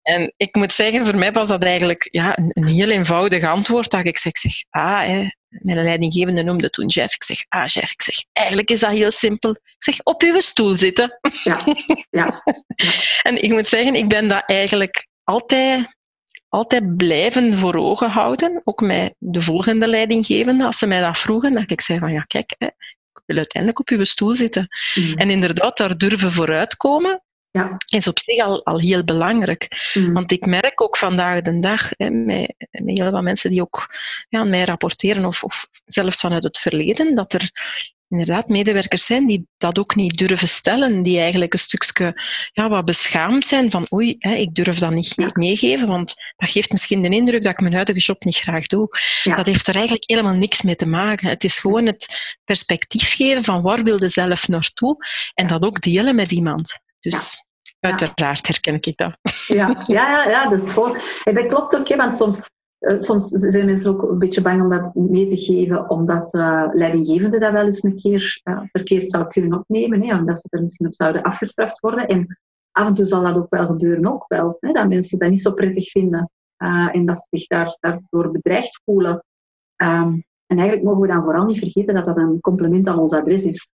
[0.07, 3.91] En ik moet zeggen, voor mij was dat eigenlijk ja, een, een heel eenvoudig antwoord.
[3.91, 7.13] Dat ik zeg, zeg ah, hè, mijn leidinggevende noemde toen Jeff.
[7.13, 9.49] Ik zeg, ah Jeff, ik zeg, eigenlijk is dat heel simpel.
[9.51, 11.19] Ik zeg, op uw stoel zitten.
[11.43, 11.59] Ja,
[12.09, 12.43] ja.
[13.29, 15.95] en ik moet zeggen, ik ben dat eigenlijk altijd
[16.49, 21.53] altijd blijven voor ogen houden, ook met de volgende leidinggevende, als ze mij dat vroegen,
[21.53, 24.67] dat ik zei van ja, kijk, hè, ik wil uiteindelijk op uw stoel zitten.
[24.95, 25.17] Mm.
[25.17, 27.21] En inderdaad, daar durven vooruitkomen,
[27.57, 27.77] ja.
[27.89, 29.91] is op zich al, al heel belangrijk.
[29.93, 30.13] Mm.
[30.13, 33.95] Want ik merk ook vandaag de dag hè, met, met heel wat mensen die ook
[34.29, 37.51] ja, aan mij rapporteren, of, of zelfs vanuit het verleden, dat er
[38.09, 42.21] inderdaad medewerkers zijn die dat ook niet durven stellen, die eigenlijk een stukje
[42.53, 46.71] ja, wat beschaamd zijn van oei, hè, ik durf dat niet meegeven, want dat geeft
[46.71, 48.89] misschien de indruk dat ik mijn huidige job niet graag doe.
[49.23, 51.27] Dat heeft er eigenlijk helemaal niks mee te maken.
[51.27, 54.97] Het is gewoon het perspectief geven van waar wil je zelf naartoe
[55.33, 56.79] en dat ook delen met iemand.
[56.99, 57.45] Dus
[57.87, 59.17] uiteraard herken ik dat.
[59.47, 60.97] Ja, ja, ja, ja dat is gewoon...
[61.23, 62.47] En dat klopt ook, hè, want soms
[62.77, 66.67] eh, soms zijn mensen ook een beetje bang om dat mee te geven, omdat uh,
[66.71, 70.61] leidinggevende dat wel eens een keer uh, verkeerd zou kunnen opnemen, hè, omdat ze er
[70.61, 72.07] misschien op zouden afgestraft worden.
[72.07, 72.37] En
[72.71, 75.41] af en toe zal dat ook wel gebeuren, ook wel, hè, dat mensen dat niet
[75.41, 76.29] zo prettig vinden
[76.91, 79.23] en dat ze zich daar, daardoor bedreigd voelen.
[79.83, 83.11] Um, en eigenlijk mogen we dan vooral niet vergeten dat dat een compliment aan ons
[83.11, 83.71] adres is.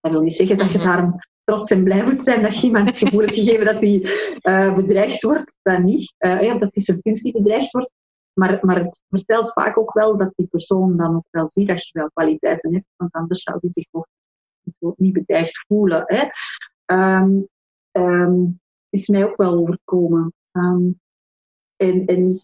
[0.00, 0.86] dat wil niet zeggen dat je mhm.
[0.86, 1.14] daarom
[1.50, 4.00] trots en blij moet zijn dat je iemand het gevoel hebt gegeven dat hij
[4.42, 5.58] uh, bedreigd wordt.
[5.62, 6.14] Dat niet.
[6.18, 7.90] Uh, dat hij zijn functie bedreigd wordt.
[8.32, 11.86] Maar, maar het vertelt vaak ook wel dat die persoon dan ook wel ziet dat
[11.86, 13.86] je wel kwaliteiten hebt, want anders zou die zich
[14.96, 16.02] niet bedreigd voelen.
[16.06, 16.28] Hè.
[16.94, 17.48] Um,
[17.92, 20.32] um, is mij ook wel overkomen.
[20.52, 21.00] Um,
[21.76, 22.40] en, en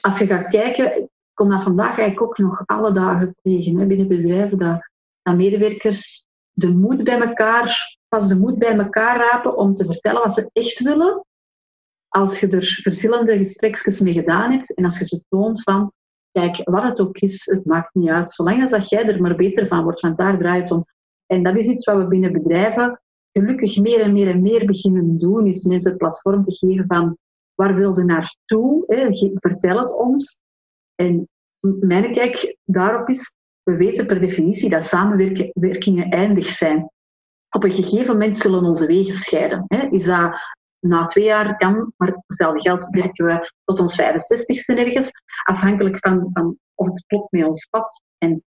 [0.00, 3.86] als je gaat kijken, ik kom dat vandaag eigenlijk ook nog alle dagen tegen hè,
[3.86, 4.90] binnen bedrijven, dat,
[5.22, 6.28] dat medewerkers
[6.60, 10.50] de moed bij elkaar, pas de moed bij elkaar rapen om te vertellen wat ze
[10.52, 11.24] echt willen.
[12.08, 15.92] Als je er verschillende gesprekjes mee gedaan hebt en als je ze toont van,
[16.32, 18.32] kijk, wat het ook is, het maakt niet uit.
[18.32, 20.84] Zolang dat jij er maar beter van wordt, want daar draait het om.
[21.26, 23.00] En dat is iets wat we binnen bedrijven
[23.32, 27.18] gelukkig meer en meer en meer beginnen doen, is mensen een platform te geven van
[27.54, 28.84] waar wil je naartoe?
[29.40, 30.42] Vertel het ons.
[30.94, 31.28] En
[31.60, 33.34] mijn kijk daarop is,
[33.70, 36.90] we weten per definitie dat samenwerkingen eindig zijn.
[37.50, 39.64] Op een gegeven moment zullen onze wegen scheiden.
[39.90, 45.10] Is dat na twee jaar kan, maar hetzelfde geld werken we tot ons 65ste ergens,
[45.42, 48.02] afhankelijk van, van of het klopt met ons pad.
[48.18, 48.42] En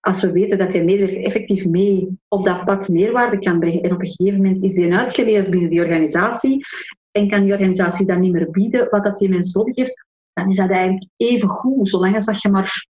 [0.00, 3.92] als we weten dat die medewerker effectief mee op dat pad meerwaarde kan brengen en
[3.92, 6.66] op een gegeven moment is die uitgeleerd binnen die organisatie
[7.10, 10.48] en kan die organisatie dan niet meer bieden wat dat die mens nodig heeft, dan
[10.48, 12.86] is dat eigenlijk even goed, zolang als dat je maar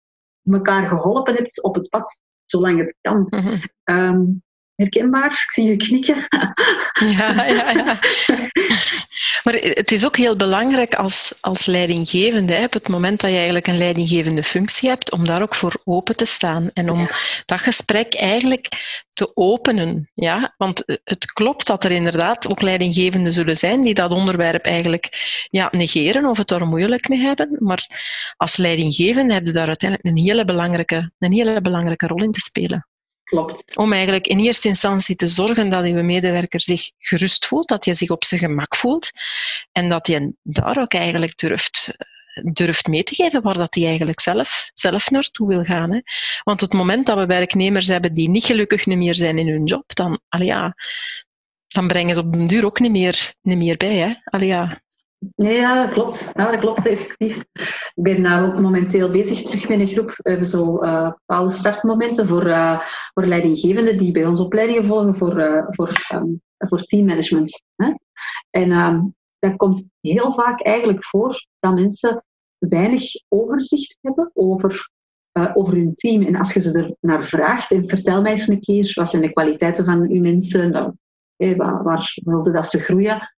[0.53, 3.27] elkaar geholpen hebt op het pad, zolang het kan.
[3.29, 3.57] Mhm.
[3.85, 4.23] Ehm,
[4.77, 5.31] herkenbaar?
[5.31, 6.27] Ik zie je knikken.
[6.95, 7.99] Ja, ja, ja.
[9.45, 13.67] Maar het is ook heel belangrijk als, als leidinggevende, op het moment dat je eigenlijk
[13.67, 17.09] een leidinggevende functie hebt, om daar ook voor open te staan en om
[17.47, 18.69] dat gesprek eigenlijk
[19.13, 20.11] te openen.
[20.15, 20.55] Ja?
[20.57, 25.09] Want het klopt dat er inderdaad ook leidinggevenden zullen zijn die dat onderwerp eigenlijk
[25.51, 27.57] ja, negeren of het er moeilijk mee hebben.
[27.59, 27.87] Maar
[28.37, 32.41] als leidinggevende heb je daar uiteindelijk een hele belangrijke, een hele belangrijke rol in te
[32.41, 32.89] spelen.
[33.25, 33.77] Klopt.
[33.77, 37.95] Om eigenlijk in eerste instantie te zorgen dat uw medewerker zich gerust voelt, dat je
[37.95, 39.11] zich op zijn gemak voelt
[39.73, 41.97] en dat je daar ook eigenlijk durft,
[42.53, 45.93] durft mee te geven waar dat hij eigenlijk zelf, zelf naartoe wil gaan.
[45.93, 46.01] Hè.
[46.43, 49.95] Want het moment dat we werknemers hebben die niet gelukkig meer zijn in hun job,
[49.95, 50.75] dan, ja,
[51.67, 53.97] dan brengen ze op den duur ook niet meer, niet meer bij.
[53.97, 54.39] Hè.
[54.45, 54.81] Ja,
[55.37, 56.31] Nee, ja, dat klopt.
[56.35, 57.45] Ja, dat klopt effectief.
[57.95, 60.15] Ik ben nou momenteel bezig terug met een groep.
[60.17, 62.81] We hebben zo uh, bepaalde startmomenten voor, uh,
[63.13, 67.63] voor leidinggevenden die bij ons opleidingen volgen voor, uh, voor, um, voor teammanagement.
[68.51, 72.25] En um, dat komt heel vaak eigenlijk voor dat mensen
[72.59, 74.91] weinig overzicht hebben over,
[75.55, 76.23] over hun team.
[76.23, 79.23] En als je ze er naar vraagt, en vertel mij eens een keer, wat zijn
[79.23, 80.99] de kwaliteiten van uw mensen, dan,
[81.37, 83.34] waar, waar wilden dat ze groeien,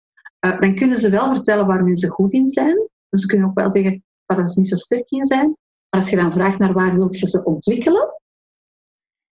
[0.46, 2.90] uh, dan kunnen ze wel vertellen waar mensen goed in zijn.
[3.10, 5.48] Dus ze kunnen ook wel zeggen waar ze niet zo sterk in zijn.
[5.90, 8.22] Maar als je dan vraagt naar waar wil je ze ontwikkelen,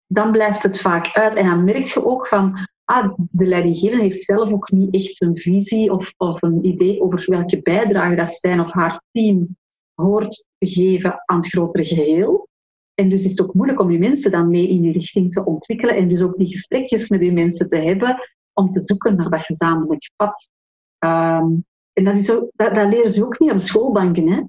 [0.06, 1.34] dan blijft het vaak uit.
[1.34, 5.36] En dan merk je ook van, ah, de leidinggevende heeft zelf ook niet echt een
[5.36, 9.56] visie of, of een idee over welke bijdrage dat zijn of haar team
[9.94, 12.48] hoort te geven aan het grotere geheel.
[12.94, 15.44] En dus is het ook moeilijk om je mensen dan mee in die richting te
[15.44, 19.30] ontwikkelen en dus ook die gesprekjes met je mensen te hebben om te zoeken naar
[19.30, 20.50] dat gezamenlijk pad.
[20.98, 24.28] Um, en dat, is zo, dat, dat, leren ze ook niet op schoolbanken.
[24.28, 24.42] Hè?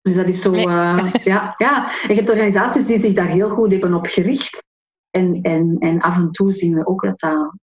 [0.00, 2.02] Dus dat is zo, uh, ja, ja.
[2.02, 4.66] En je hebt organisaties die zich daar heel goed hebben op gericht.
[5.10, 7.20] En, en, en af en toe zien we ook dat,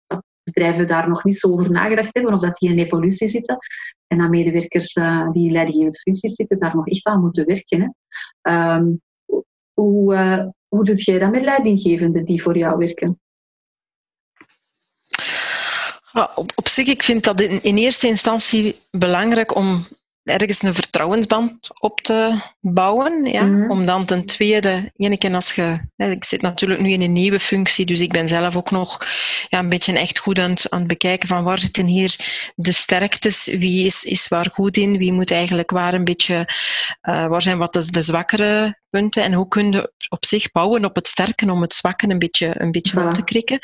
[0.08, 3.58] dat, bedrijven daar nog niet zo over nagedacht hebben, of dat die in evolutie zitten.
[4.08, 7.96] En dat medewerkers uh, die in leidinggevende functies zitten, daar nog echt aan moeten werken.
[8.42, 8.76] Hè.
[8.76, 9.02] Um,
[9.74, 13.20] hoe, uh, hoe doe jij dat met leidinggevenden die voor jou werken?
[16.36, 19.88] Op, zich, ik vind dat in eerste instantie belangrijk om
[20.26, 23.26] ergens een vertrouwensband op te bouwen.
[23.26, 23.44] Ja?
[23.44, 23.72] Mhm.
[23.72, 25.80] Om dan ten tweede, ene keer als je...
[25.96, 29.06] Ik zit natuurlijk nu in een nieuwe functie, dus ik ben zelf ook nog
[29.50, 32.16] ja, een beetje echt goed aan het, aan het bekijken van waar zitten hier
[32.56, 36.48] de sterktes, wie is, is waar goed in, wie moet eigenlijk waar een beetje...
[37.10, 40.86] Uh, waar zijn wat de, de zwakkere punten en hoe kun je op zich bouwen
[40.86, 43.60] op het sterke om het zwakke een beetje, een beetje op te krikken.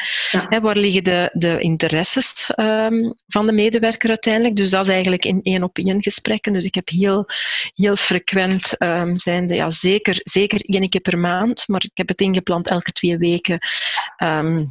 [0.62, 4.56] waar liggen de, de interesses um, van de medewerker uiteindelijk?
[4.56, 6.51] Dus dat is eigenlijk in één op één gesprekken.
[6.54, 7.26] Dus ik heb heel,
[7.74, 12.22] heel frequent, um, zijnde, ja, zeker, zeker één keer per maand, maar ik heb het
[12.22, 13.60] ingepland elke twee weken.
[14.24, 14.70] Um,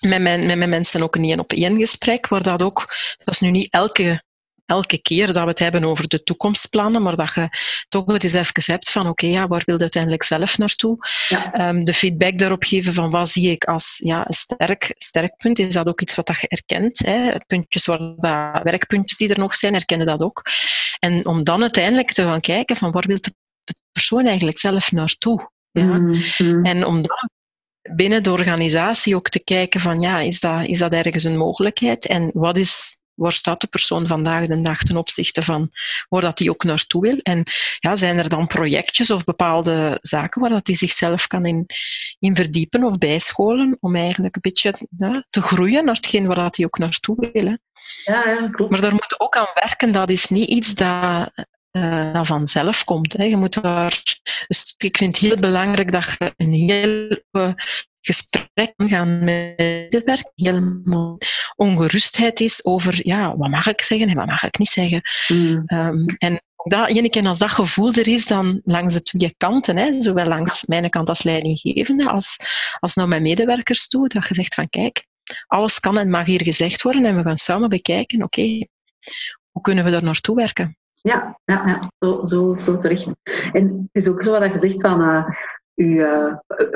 [0.00, 3.34] met mijn, met mijn mensen ook een één op één gesprek, waar dat ook, dat
[3.34, 4.22] is nu niet elke
[4.68, 7.48] elke keer dat we het hebben over de toekomstplannen, maar dat je
[7.88, 10.96] toch het eens even hebt van oké, ja, waar wil je uiteindelijk zelf naartoe?
[11.28, 11.52] Ja.
[11.52, 15.58] Ehm, de feedback daarop geven van wat zie ik als ja, een sterk, sterk punt,
[15.58, 16.98] is dat ook iets wat dat je erkent?
[16.98, 17.38] Hè?
[17.46, 20.42] Puntjes waar dat, werkpuntjes die er nog zijn, herkennen dat ook.
[20.98, 23.34] En om dan uiteindelijk te gaan kijken van waar wil de,
[23.92, 25.50] persoon eigenlijk zelf naartoe?
[25.70, 25.98] Ja?
[25.98, 26.64] Mm-hmm.
[26.64, 27.30] En om dan
[27.96, 32.06] binnen de organisatie ook te kijken van ja, is dat, is dat ergens een mogelijkheid?
[32.06, 35.68] En wat is waar staat de persoon vandaag de dag ten opzichte van
[36.08, 37.18] waar dat die ook naartoe wil?
[37.22, 37.42] En
[37.78, 41.66] ja, zijn er dan projectjes of bepaalde zaken waar dat die zichzelf kan in,
[42.18, 46.54] in verdiepen of bijscholen om eigenlijk een beetje ja, te groeien naar hetgeen waar dat
[46.54, 47.44] die ook naartoe wil?
[47.44, 47.56] Hè?
[48.04, 48.70] Ja, ja, klopt.
[48.70, 49.92] Maar daar moet ook aan werken.
[49.92, 53.12] Dat is niet iets dat uh, dat vanzelf komt.
[53.12, 53.24] Hè.
[53.24, 54.02] Je moet daar,
[54.46, 57.22] dus ik vind het heel belangrijk dat je een heel
[58.00, 59.58] gesprek gaan met
[59.90, 61.18] de werk, helemaal
[61.56, 65.00] ongerustheid is over ja, wat mag ik zeggen en wat mag ik niet zeggen.
[65.28, 65.62] Mm.
[65.66, 69.76] Um, en dat, ene keer als dat gevoel er is, dan langs de twee kanten,
[69.76, 72.36] hè, zowel langs mijn kant als leidinggevende, als,
[72.78, 75.06] als naar mijn medewerkers toe, dat je zegt van kijk,
[75.46, 78.66] alles kan en mag hier gezegd worden en we gaan samen bekijken, oké,
[79.50, 80.76] hoe kunnen we daar naartoe werken?
[81.02, 81.92] Ja, ja, ja.
[81.98, 83.06] Zo, zo, zo terecht.
[83.52, 85.00] En het is ook zo wat je zegt van...
[85.00, 85.24] Uh,
[85.78, 86.34] u uh,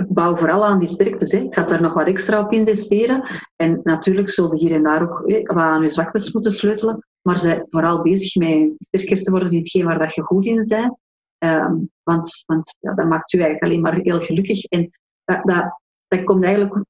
[0.09, 1.33] bouw vooral aan die sterktes.
[1.33, 1.39] Hè.
[1.39, 3.25] Ik ga daar nog wat extra op investeren.
[3.57, 7.07] En natuurlijk zullen hier en daar ook wat aan uw zwaktes moeten sleutelen.
[7.23, 10.65] Maar zij vooral bezig met sterker te worden in hetgeen waar dat je goed in
[10.69, 10.97] bent.
[11.39, 14.65] Um, want want ja, dat maakt u eigenlijk alleen maar heel gelukkig.
[14.65, 14.91] En
[15.25, 15.75] dat,
[16.09, 16.85] dat, komt eigenlijk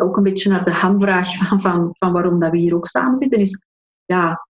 [0.00, 3.16] ook een beetje naar de hamvraag van, van, van waarom dat we hier ook samen
[3.16, 3.40] zitten.
[3.40, 3.66] Is,
[4.04, 4.46] ja,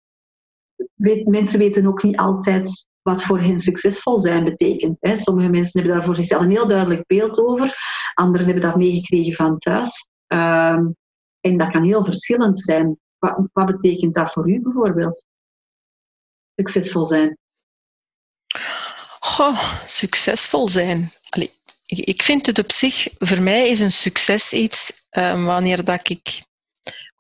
[1.25, 4.97] mensen weten ook niet altijd wat voor hen succesvol zijn betekent.
[5.01, 5.17] Hè.
[5.17, 7.77] Sommige mensen hebben daar voor zichzelf een heel duidelijk beeld over.
[8.15, 10.09] Anderen hebben dat meegekregen van thuis.
[10.27, 10.87] Ehm,
[11.41, 12.99] en dat kan heel verschillend zijn.
[13.19, 15.25] Wat, wat, betekent dat voor u bijvoorbeeld?
[16.57, 17.39] Succesvol zijn.
[19.87, 21.11] Succesvol zijn.
[21.29, 21.51] Allee,
[21.87, 26.43] ik vind het op zich, voor mij is een succes iets um, wanneer dat ik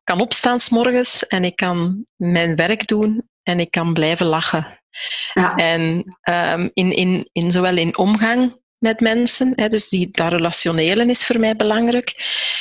[0.04, 4.82] kan opstaan s morgens en ik kan mijn werk doen en ik kan blijven lachen.
[5.32, 5.54] Ja.
[5.54, 5.82] En
[6.30, 11.26] um, in, in, in, zowel in omgang met mensen, hè, dus die, dat relationele is
[11.26, 12.14] voor mij belangrijk.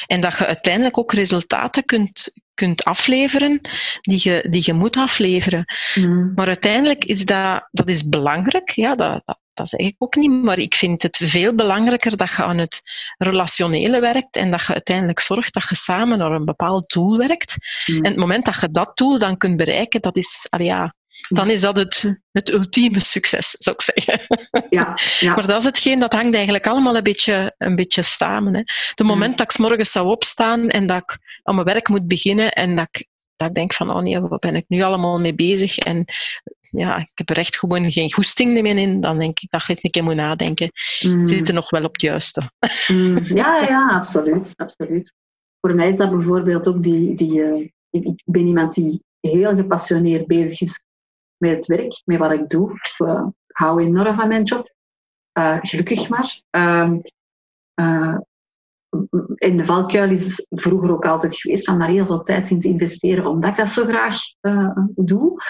[0.08, 3.62] En dat je uiteindelijk ook resultaten kunt, kunt afleveren
[4.02, 5.66] die je, die je moet afleveren.
[5.96, 6.32] Mm.
[6.36, 10.44] Maar uiteindelijk is dat, dat is belangrijk, ja, dat, dat, dat zeg ik ook niet,
[10.44, 12.82] maar ik vind het veel belangrijker dat je aan het
[13.18, 17.56] relationele werkt en dat je uiteindelijk zorgt dat je samen naar een bepaald doel werkt.
[17.86, 17.98] Mm.
[17.98, 20.94] En het moment dat je dat doel dan kunt bereiken, dat is, ja,
[21.30, 24.38] dan is dat het, het ultieme succes, zou ik zeggen.
[24.70, 25.34] Ja, ja.
[25.36, 28.56] Maar dat is hetgeen, dat hangt eigenlijk allemaal een beetje, een beetje samen.
[28.56, 28.62] Hè.
[28.96, 32.08] De moment dat ik s morgens zou opstaan en dat ik aan mijn werk moet
[32.08, 35.20] beginnen en dat ik, dat ik denk van, oh nee, wat ben ik nu allemaal
[35.20, 35.78] mee bezig?
[35.78, 36.06] En
[36.62, 39.70] ja, ik heb er echt gewoon geen goesting meer in, dan denk ik dat je
[39.70, 40.72] eens een keer moet nadenken.
[41.02, 41.26] Mm.
[41.26, 42.42] Zit er nog wel op het juiste?
[42.88, 43.18] Mm.
[43.42, 45.14] Ja, ja, absoluut, absoluut.
[45.60, 47.16] Voor mij is dat bijvoorbeeld ook die...
[47.16, 50.82] die uh, ik ben iemand die heel gepassioneerd bezig is
[51.44, 52.72] met het werk, met wat ik doe.
[52.72, 54.74] Ik uh, hou enorm van mijn job.
[55.38, 56.42] Uh, gelukkig maar.
[56.52, 58.18] Uh,
[59.36, 62.68] in de valkuil is vroeger ook altijd geweest om daar heel veel tijd in te
[62.68, 64.18] investeren, omdat ik dat zo graag
[64.96, 65.44] doe.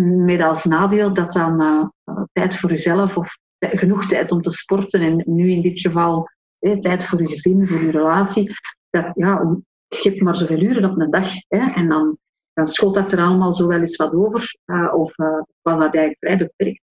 [0.00, 1.92] Met als nadeel dat dan
[2.32, 7.06] tijd voor jezelf of genoeg tijd om te sporten en nu in dit geval tijd
[7.06, 8.52] voor je gezin, voor je relatie.
[8.90, 9.56] Dat, ja,
[9.88, 11.30] je maar zoveel uren op een dag.
[11.48, 12.18] Hè, en dan
[12.58, 14.56] dan schot dat er allemaal zo wel eens wat over.
[14.66, 16.82] Uh, of uh, was dat eigenlijk vrij beperkt.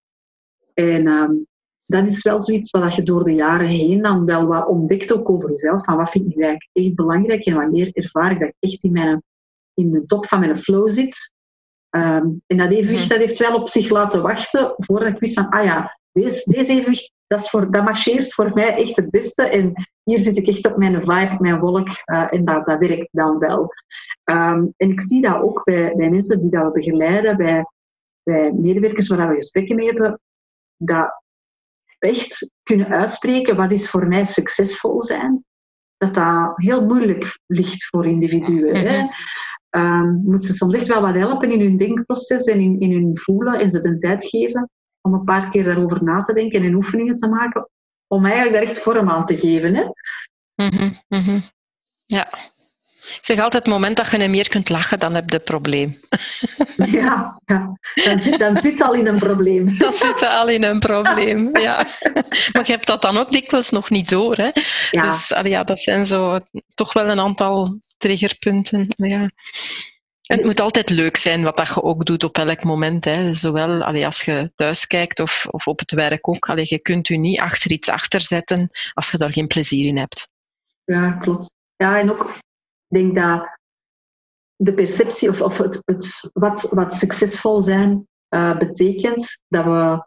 [0.73, 1.47] En um,
[1.85, 5.29] dat is wel zoiets wat je door de jaren heen dan wel wat ontdekt ook
[5.29, 5.83] over jezelf.
[5.83, 8.91] Van wat vind ik eigenlijk echt belangrijk en wanneer ervaar ik dat ik echt in,
[8.91, 9.23] mijn,
[9.73, 11.33] in de top van mijn flow zit.
[11.89, 13.09] Um, en dat evenwicht mhm.
[13.09, 16.71] dat heeft wel op zich laten wachten voordat ik wist van, ah ja, deze, deze
[16.71, 19.43] evenwicht dat, is voor, dat marcheert voor mij echt het beste.
[19.43, 21.87] En hier zit ik echt op mijn vibe, op mijn wolk.
[21.87, 23.73] Uh, en dat, dat werkt dan wel.
[24.23, 27.65] Ehm, en ik zie dat ook bij, bij mensen die dat we begeleiden, bij,
[28.23, 30.19] bij medewerkers waar we gesprekken mee hebben,
[30.77, 31.23] dat
[31.99, 35.45] echt kunnen uitspreken wat is voor mij succesvol zijn.
[35.97, 38.77] Dat dat heel moeilijk ligt voor individuen.
[38.77, 39.09] Mm -hmm.
[39.69, 43.17] Um, moeten ze soms echt wel wat helpen in hun denkproces en in, in hun
[43.17, 44.69] voelen en ze de tijd geven
[45.07, 47.69] om een paar keer daarover na te denken en oefeningen te maken,
[48.07, 49.75] om eigenlijk daar echt vorm aan te geven.
[49.75, 49.83] Hè?
[50.55, 51.41] Mm -hmm.
[52.05, 52.27] Ja.
[53.15, 55.43] Ik zeg altijd, het moment dat je niet meer kunt lachen, dan heb je een
[55.43, 55.95] probleem.
[56.91, 57.77] Ja, ja.
[58.03, 59.65] Dan, zit, dan zit al in een probleem.
[59.77, 61.75] Dan zit je al in een probleem, ja.
[62.53, 64.35] Maar je hebt dat dan ook dikwijls nog niet door.
[64.35, 64.49] Hè?
[64.91, 65.01] Ja.
[65.01, 66.39] Dus ja, dat zijn zo
[66.75, 68.87] toch wel een aantal triggerpunten.
[68.95, 69.29] Ja.
[70.27, 73.05] En het moet altijd leuk zijn wat dat je ook doet op elk moment.
[73.05, 73.33] Hè.
[73.33, 76.49] Zowel als je thuis kijkt of, of op het werk ook.
[76.49, 79.97] Allee, je kunt je niet achter iets achter zetten als je daar geen plezier in
[79.97, 80.29] hebt.
[80.83, 81.51] Ja, klopt.
[81.75, 82.29] Ja, en ook
[82.87, 83.57] ik denk dat
[84.55, 90.05] de perceptie of, of het, het, wat, wat succesvol zijn uh, betekent, dat we.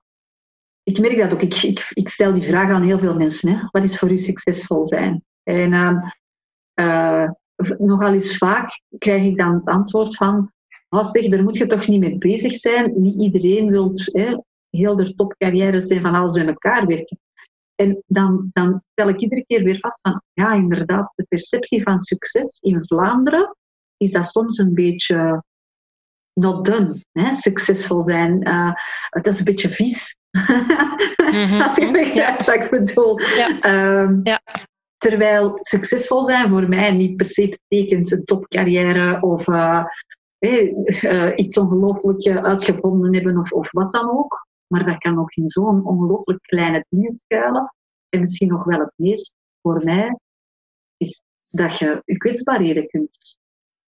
[0.82, 1.40] Ik merk dat ook.
[1.40, 3.56] Ik, ik, ik stel die vraag aan heel veel mensen.
[3.56, 3.66] Hè.
[3.70, 5.24] Wat is voor u succesvol zijn?
[5.42, 5.72] En
[6.74, 7.30] uh,
[7.78, 10.52] nogal eens vaak krijg ik dan het antwoord van.
[10.88, 12.92] Oh zeg, daar moet je toch niet mee bezig zijn.
[12.96, 13.92] Niet iedereen wil
[14.70, 17.18] heel de topcarrière zijn van alles bij elkaar werken.
[17.74, 22.00] En dan, dan stel ik iedere keer weer vast van, ja, inderdaad, de perceptie van
[22.00, 23.56] succes in Vlaanderen
[23.96, 25.44] is dat soms een beetje
[26.32, 27.00] not done.
[27.12, 27.34] Hè?
[27.34, 28.72] Succesvol zijn, uh,
[29.10, 30.16] dat is een beetje vies.
[30.30, 31.60] Mm-hmm.
[31.66, 33.20] Als je begrijpt wat ik bedoel.
[33.20, 34.00] Ja.
[34.02, 34.40] Um, ja.
[35.00, 39.84] Terwijl succesvol zijn voor mij niet per se betekent een topcarrière of uh,
[40.38, 44.46] hey, uh, iets ongelooflijk uitgevonden hebben of, of wat dan ook.
[44.66, 47.74] Maar dat kan ook in zo'n ongelooflijk kleine dingen schuilen.
[48.08, 50.18] En misschien nog wel het meest voor mij
[50.96, 53.38] is dat je je kwetsbaarheden kunt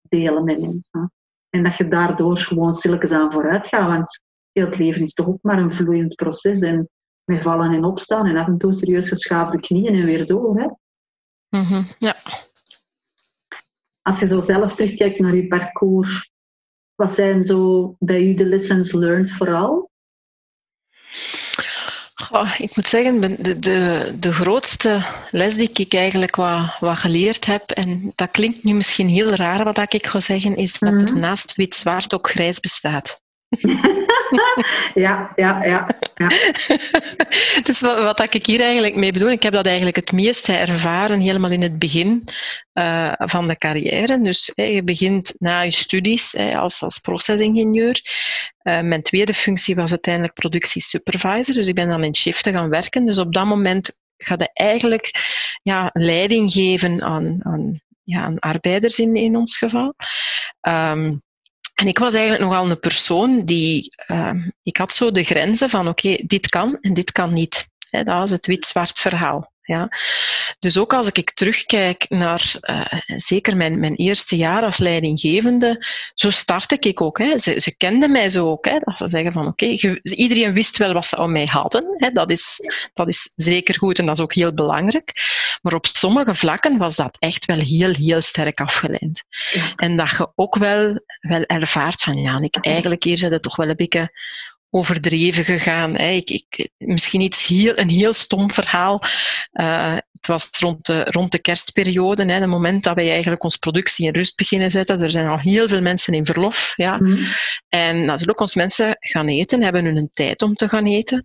[0.09, 1.13] delen met mensen.
[1.51, 3.87] En dat je daardoor gewoon stilletjes aan vooruit gaat.
[3.87, 4.21] Want
[4.53, 6.61] heel het leven is toch ook maar een vloeiend proces.
[6.61, 6.89] En
[7.25, 10.61] met vallen en opstaan en af en toe serieus geschaafde knieën en weer door.
[10.61, 10.67] Hè?
[11.57, 12.17] Mm -hmm, ja.
[14.03, 16.31] Als je zo zelf terugkijkt naar je parcours,
[16.95, 19.91] wat zijn zo bij u de lessons learned vooral?
[22.31, 27.47] Oh, ik moet zeggen, de, de, de grootste les die ik eigenlijk wat, wat geleerd
[27.47, 31.17] heb, en dat klinkt nu misschien heel raar wat ik ga zeggen, is dat er
[31.19, 33.21] naast wit-zwart ook grijs bestaat.
[34.95, 35.87] ja, ja, ja.
[36.15, 36.29] ja.
[37.67, 41.21] dus wat, wat ik hier eigenlijk mee bedoel, ik heb dat eigenlijk het meeste ervaren
[41.21, 42.25] helemaal in het begin
[42.75, 44.21] uh, van de carrière.
[44.21, 48.01] Dus je begint na je studies als, als procesingenieur.
[48.63, 53.07] Uh, mijn tweede functie was uiteindelijk productiesupervisor, dus ik ben dan in shiften gaan werken.
[53.07, 55.11] Dus op dat moment ga je eigenlijk
[55.63, 59.95] ja, leiding geven aan, aan, ja, aan arbeiders in, in ons geval.
[60.69, 61.23] Um,
[61.75, 65.89] en ik was eigenlijk nogal een persoon die, uh, ik had zo de grenzen van
[65.89, 67.69] oké, dit kan en dit kan niet.
[67.91, 69.52] Hè, dat was het wit-zwart verhaal.
[69.63, 69.89] Ja.
[70.59, 72.85] Dus ook als ik terugkijk naar uh,
[73.17, 75.85] zeker mijn, mijn eerste jaar als leidinggevende,
[76.15, 77.19] zo startte ik ook.
[77.19, 77.39] Hè.
[77.39, 78.65] Ze, ze kenden mij zo ook.
[78.65, 81.85] Hè, dat ze zeggen van oké, okay, iedereen wist wel wat ze aan mij hadden.
[81.93, 82.11] Hè.
[82.11, 82.61] Dat, is,
[82.95, 85.13] dat is zeker goed en dat is ook heel belangrijk.
[85.63, 89.25] Maar op sommige vlakken was dat echt wel heel, heel sterk afgeleid.
[89.51, 89.73] Ja.
[89.77, 93.57] En dat je ook wel, wel ervaart van ja, ik eigenlijk hier zit het toch
[93.57, 94.11] wel een beetje
[94.75, 95.97] overdreven gegaan.
[95.97, 96.11] Hè.
[96.11, 99.03] Ik, ik, misschien iets heel, een heel stom verhaal.
[99.53, 103.59] Uh, het was rond de, rond de kerstperiode, hè, het moment dat wij eigenlijk onze
[103.59, 105.01] productie in rust beginnen zetten.
[105.01, 106.73] Er zijn al heel veel mensen in verlof.
[106.77, 106.97] Ja.
[106.97, 107.19] Mm.
[107.69, 111.23] En natuurlijk, ons mensen gaan eten, hebben hun een tijd om te gaan eten.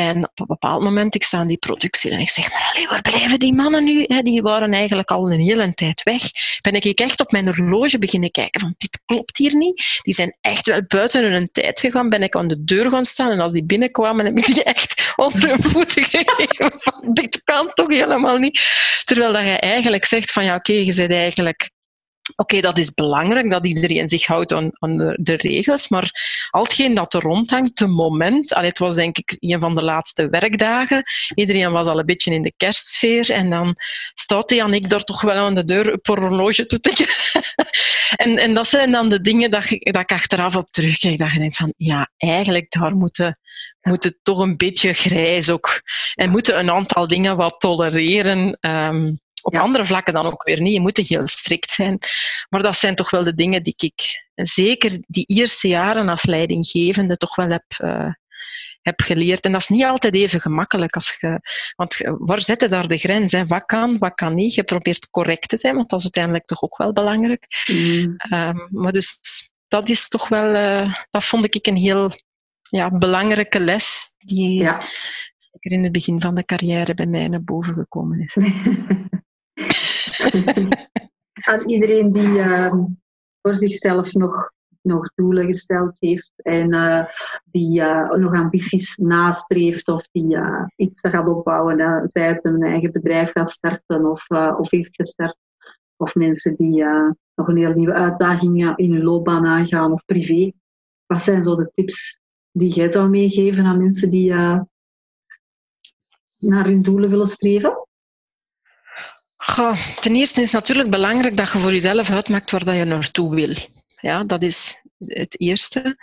[0.00, 3.00] En op een bepaald moment, ik sta in die productie en ik zeg, maar waar
[3.00, 4.06] blijven die mannen nu?
[4.22, 6.22] die waren eigenlijk al een hele tijd weg.
[6.60, 10.00] Ben ik echt op mijn horloge beginnen kijken van, dit klopt hier niet.
[10.02, 12.08] Die zijn echt wel buiten hun tijd gegaan.
[12.08, 15.12] Ben ik aan de deur gaan staan en als die binnenkwamen, heb ik die echt
[15.16, 16.80] onder hun voeten gegeven
[17.20, 18.60] dit kan toch helemaal niet.
[19.04, 21.70] Terwijl dat je eigenlijk zegt van, ja oké, je bent eigenlijk
[22.36, 26.10] Oké, dat is belangrijk dat iedereen zich houdt aan, aan de, regels, maar
[26.50, 29.84] al hetgeen dat er rondhangt, de moment, allee, het was denk ik een van de
[29.84, 31.02] laatste werkdagen,
[31.34, 33.74] iedereen was al een beetje in de kerstsfeer en dan
[34.14, 36.78] staat hij en ik daar toch wel aan de deur op horloge te
[38.24, 41.32] en, en dat zijn dan de dingen dat ik, dat ik achteraf op terugkijk, dat
[41.32, 43.38] je denkt van, ja, eigenlijk daar moeten
[43.80, 45.82] moet het toch een beetje grijs ook.
[46.14, 48.58] En moeten een aantal dingen wat tolereren.
[48.60, 49.60] Um, op ja.
[49.60, 50.72] andere vlakken dan ook weer niet.
[50.72, 51.98] Je moet heel strikt zijn.
[52.48, 57.16] Maar dat zijn toch wel de dingen die ik, zeker die eerste jaren als leidinggevende,
[57.16, 58.12] toch wel heb, uh,
[58.82, 59.44] heb geleerd.
[59.44, 60.94] En dat is niet altijd even gemakkelijk.
[60.94, 61.40] Als je,
[61.76, 63.32] want waar zit daar de grens?
[63.32, 63.46] Hè?
[63.46, 64.54] Wat kan, wat kan niet?
[64.54, 67.46] Je probeert correct te zijn, want dat is uiteindelijk toch ook wel belangrijk.
[67.66, 68.14] Mm.
[68.16, 69.20] Ehm, maar dus
[69.68, 72.12] dat is toch wel, uh, dat vond ik een heel
[72.70, 74.80] ja, belangrijke les die ja.
[75.36, 78.36] zeker in het begin van de carrière bij mij naar boven gekomen is.
[81.50, 82.74] Aan iedereen die uh,
[83.40, 84.52] voor zichzelf nog,
[84.82, 87.04] nog doelen gesteld heeft en uh,
[87.44, 90.38] die uh, nog ambities nastreeft of die
[90.76, 95.36] iets gaat opbouwen, zij het een eigen bedrijf gaat starten of, of heeft gestart,
[95.96, 96.84] of mensen die
[97.34, 100.52] nog een hele nieuwe uitdaging in hun loopbaan aangaan of privé.
[101.06, 104.32] Wat zijn zo de tips die jij zou meegeven aan mensen die
[106.38, 107.88] naar hun doelen willen streven?
[110.00, 113.34] Ten eerste is het natuurlijk belangrijk dat je voor jezelf uitmaakt waar dat je naartoe
[113.34, 113.54] wil.
[114.00, 115.96] Ja, dat is het eerste.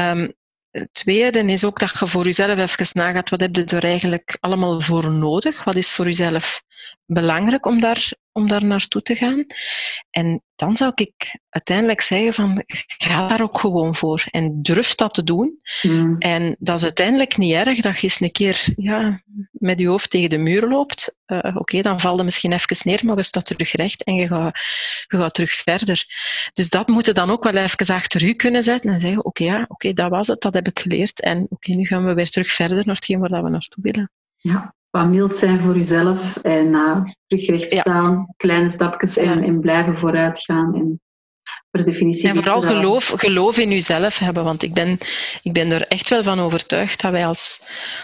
[0.00, 0.32] Um,
[0.70, 4.36] het tweede is ook dat je voor jezelf even nagaat, wat heb je er eigenlijk
[4.40, 5.64] allemaal voor nodig?
[5.64, 6.62] Wat is voor jezelf
[7.06, 9.46] belangrijk om daar, om daar naartoe te gaan?
[10.10, 12.62] En dan zou ik uiteindelijk zeggen van,
[12.98, 15.60] ga daar ook gewoon voor en durf dat te doen.
[15.80, 16.16] Hmm.
[16.18, 19.22] En dat is uiteindelijk niet erg dat je eens een keer ja,
[19.52, 21.16] met je hoofd tegen de muur loopt.
[21.26, 24.26] Uh, Oké, dan valt je misschien even neer, maar je staat terug recht en je
[24.26, 24.58] gaat,
[25.06, 26.04] je gaat terug verder.
[26.52, 29.44] Dus dat moet je dan ook wel even achter u kunnen zetten en zeggen, oké,
[29.44, 31.20] ja, oké, dat was het, dat heb ik geleerd.
[31.20, 34.10] En oké, nu gaan we weer terug verder naar hetgeen waar we naartoe willen.
[34.36, 39.96] Ja, wat mild zijn voor jezelf en uh, terugrecht staan, kleine stapjes en, en blijven
[39.96, 40.74] vooruitgaan.
[40.74, 41.00] En
[41.70, 42.28] per definitie.
[42.28, 44.98] En vooral geloof, geloof in jezelf hebben, want ik ben,
[45.42, 47.60] ik ben er echt wel van overtuigd dat wij als,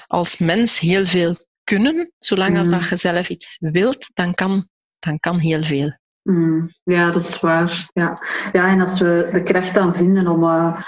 [0.07, 2.13] als mens heel veel kunnen.
[2.19, 2.75] Zolang als mm.
[2.79, 4.69] dat je zelf iets wilt, dan kan,
[4.99, 5.99] dan kan heel veel.
[6.23, 6.75] Mm.
[6.83, 7.91] Ja, dat is waar.
[7.93, 8.27] Ja.
[8.53, 10.83] ja, en als we de kracht aan vinden om uh,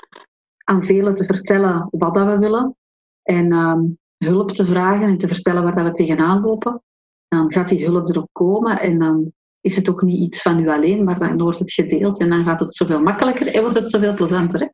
[0.65, 2.77] aan velen te vertellen wat dat we willen
[3.23, 3.79] en uh,
[4.19, 6.83] hulp te vragen en te vertellen waar dat we tegenaan lopen,
[7.29, 10.69] dan gaat die hulp erop komen en dan is het ook niet iets van u
[10.69, 13.91] alleen, maar dan wordt het gedeeld en dan gaat het zoveel makkelijker en wordt het
[13.91, 14.61] zoveel plezanter.
[14.61, 14.67] Hè?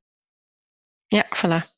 [1.07, 1.69] Ja, voilà.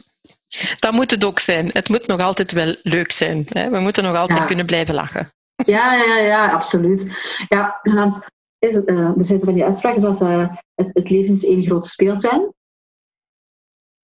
[0.80, 1.70] dat moet het ook zijn.
[1.72, 3.46] Het moet nog altijd wel leuk zijn.
[3.48, 3.70] Hè?
[3.70, 5.28] We moeten nog altijd kunnen blijven lachen.
[5.54, 7.12] Ja, ja, ja, absoluut.
[7.48, 8.26] Ja, want
[8.58, 11.88] is, uh, er zijn van die uitspraken zoals uh, het, het leven is één grote
[11.88, 12.52] speeltuin.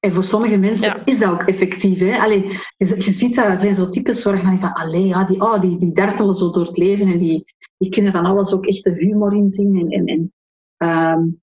[0.00, 1.98] En voor sommige mensen is dat ook effectief.
[1.98, 2.18] Hè?
[2.18, 2.42] Allee,
[2.76, 5.60] je, je ziet dat, er zijn zo types waar je van, allee, ja, die, oh,
[5.60, 7.44] die, die dartelen zo door het leven en die,
[7.78, 9.78] die kunnen van alles ook echt de humor in zien.
[9.78, 10.32] En, en, en,
[10.88, 11.40] um,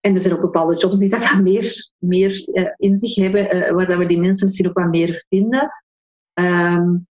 [0.00, 3.56] en er zijn ook bepaalde jobs die dat dan meer, meer uh, in zich hebben,
[3.56, 5.70] uh, waar dat we die mensen misschien ook wat meer vinden.
[6.34, 7.08] Um,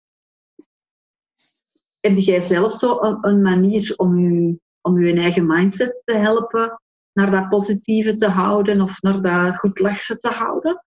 [1.99, 6.79] heb jij zelf zo een, een manier om je, om je eigen mindset te helpen
[7.15, 10.85] naar dat positieve te houden of naar dat goed lachse te houden?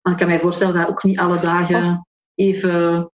[0.00, 3.10] Want ik kan mij voorstellen dat ook niet alle dagen even,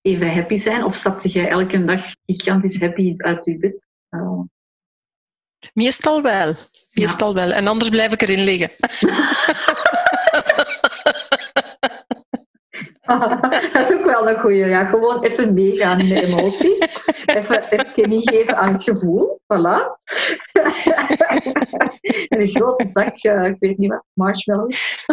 [0.00, 0.84] even happy zijn.
[0.84, 3.88] Of stapte jij elke dag gigantisch happy uit je bed?
[4.10, 4.40] Uh.
[5.72, 6.54] Meestal wel.
[6.92, 7.52] Meestal wel.
[7.52, 8.70] En anders blijf ik erin liggen.
[13.72, 14.66] dat is ook wel een goeie.
[14.66, 14.84] Ja.
[14.84, 16.78] Gewoon even meegaan in de emotie.
[17.24, 19.40] Even, even niet geven aan het gevoel.
[19.42, 19.98] Voilà.
[22.28, 24.98] en een grote zak, uh, ik weet niet wat, marshmallows.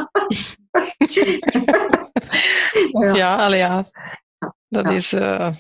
[2.92, 3.86] ja, ja, allee, ja.
[4.68, 4.92] Dat ja.
[4.92, 5.14] is...
[5.14, 5.54] Uh,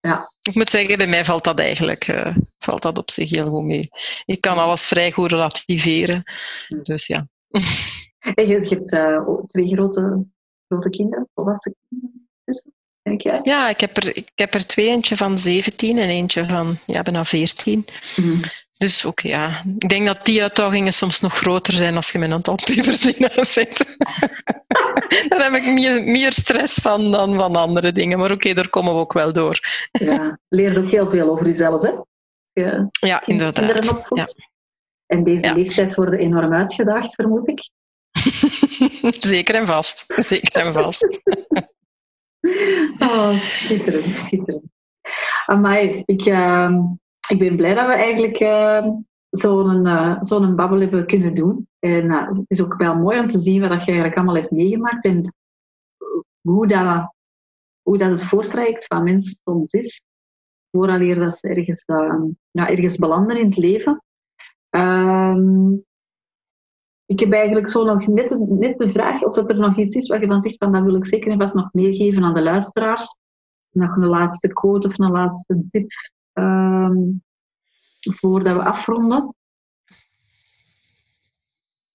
[0.00, 0.30] ja.
[0.42, 3.64] Ik moet zeggen, bij mij valt dat eigenlijk uh, valt dat op zich heel goed
[3.64, 3.88] mee.
[4.24, 6.22] Ik kan alles vrij goed relativeren.
[6.82, 7.28] Dus ja.
[8.34, 8.88] En je, hebt
[9.48, 10.26] twee grote
[10.68, 12.72] grote kinderen, volwassen kinderen tussen?
[13.42, 17.02] Ja, ik heb, er, ik heb er twee, eentje van 17 en eentje van ja,
[17.02, 17.84] bijna 14.
[18.16, 18.40] Mm.
[18.78, 22.28] Dus ook ja, ik denk dat die uitdagingen soms nog groter zijn als je met
[22.28, 23.96] een aantal pubers in huis zit.
[25.28, 28.18] Daar heb ik meer, meer, stress van dan van andere dingen.
[28.18, 29.58] Maar oké, daar komen we ook wel door.
[29.92, 31.90] ja, leer ook heel veel over jezelf, hè?
[32.52, 34.06] Je, ja, inderdaad.
[34.14, 34.28] Ja.
[35.06, 37.70] En deze leeftijd worden enorm uitgedaagd, vermoed ik.
[39.34, 40.04] Zeker en vast.
[40.06, 41.20] Zeker en vast.
[42.98, 44.64] oh, schitterend, schitterend.
[45.46, 46.78] Amai, ik, uh,
[47.28, 48.86] ik ben blij dat we eigenlijk uh,
[49.30, 51.68] zo'n uh, zo'n babbel hebben kunnen doen.
[51.78, 54.50] En eh, het is ook wel mooi om te zien wat je eigenlijk allemaal hebt
[54.50, 55.34] meegemaakt en
[56.40, 57.14] hoe dat,
[57.82, 60.02] hoe dat het voortraject van mensen soms is,
[60.70, 61.84] vooraleer dat ze ergens,
[62.50, 64.02] ja, ergens belanden in het leven.
[64.70, 65.74] Ehm,
[67.06, 70.20] ik heb eigenlijk zo nog net, net de vraag of er nog iets is wat
[70.20, 73.18] je dan zegt van dat wil ik zeker en vast nog meegeven aan de luisteraars.
[73.70, 75.90] Nog een laatste quote of een laatste tip
[76.32, 77.22] um,
[78.00, 79.34] voordat we afronden.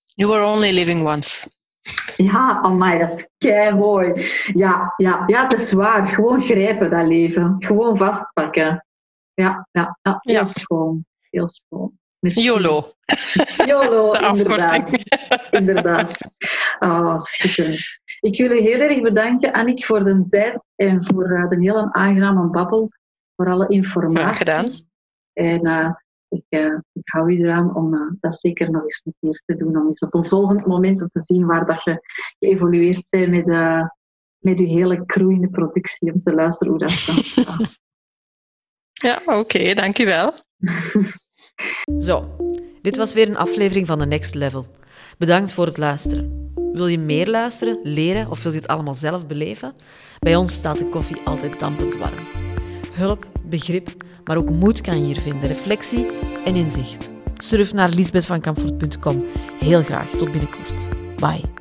[0.05, 1.49] You are only living once.
[2.17, 4.31] Ja, amai, dat is kei mooi.
[4.53, 6.07] Ja, ja, ja, het is waar.
[6.07, 7.55] Gewoon grijpen dat leven.
[7.59, 8.85] Gewoon vastpakken.
[9.33, 10.45] Ja, ja, ja heel Ja.
[10.45, 11.05] schoon.
[11.29, 11.99] Heel schoon.
[12.21, 12.41] Merci.
[12.41, 12.85] YOLO.
[14.33, 14.89] Inderdaad.
[15.59, 16.17] inderdaad.
[16.79, 17.99] Oh, schitterend.
[18.19, 21.93] Ik wil u heel erg bedanken, Annick, voor de tijd en voor eh, de hele
[21.93, 22.91] aangename babbel.
[23.35, 24.23] Voor alle informatie.
[24.23, 24.65] Graag gedaan.
[25.33, 25.93] En eh,
[26.27, 29.77] ik, eh, ik hou u eraan om dat zeker nog eens een keer te doen.
[29.77, 32.01] Om eens op een volgend moment te zien waar dat je
[32.39, 33.45] geëvolueerd bent met,
[34.37, 36.13] met je hele crew in de productie.
[36.13, 37.79] Om te luisteren hoe dat gaat.
[38.91, 40.33] Ja, oké, dankjewel.
[41.99, 42.35] Zo,
[42.81, 44.65] dit was weer een aflevering van The Next Level.
[45.17, 46.51] Bedankt voor het luisteren.
[46.73, 49.73] Wil je meer luisteren, leren of wil je het allemaal zelf beleven?
[50.19, 52.27] Bij ons staat de koffie altijd dampend warm.
[52.93, 53.89] Hulp, begrip,
[54.23, 56.07] maar ook moed kan je hier vinden, reflectie
[56.45, 57.09] en inzicht.
[57.37, 59.25] Surf naar lisbethvankamfort.com.
[59.59, 60.87] Heel graag, tot binnenkort.
[61.15, 61.60] Bye.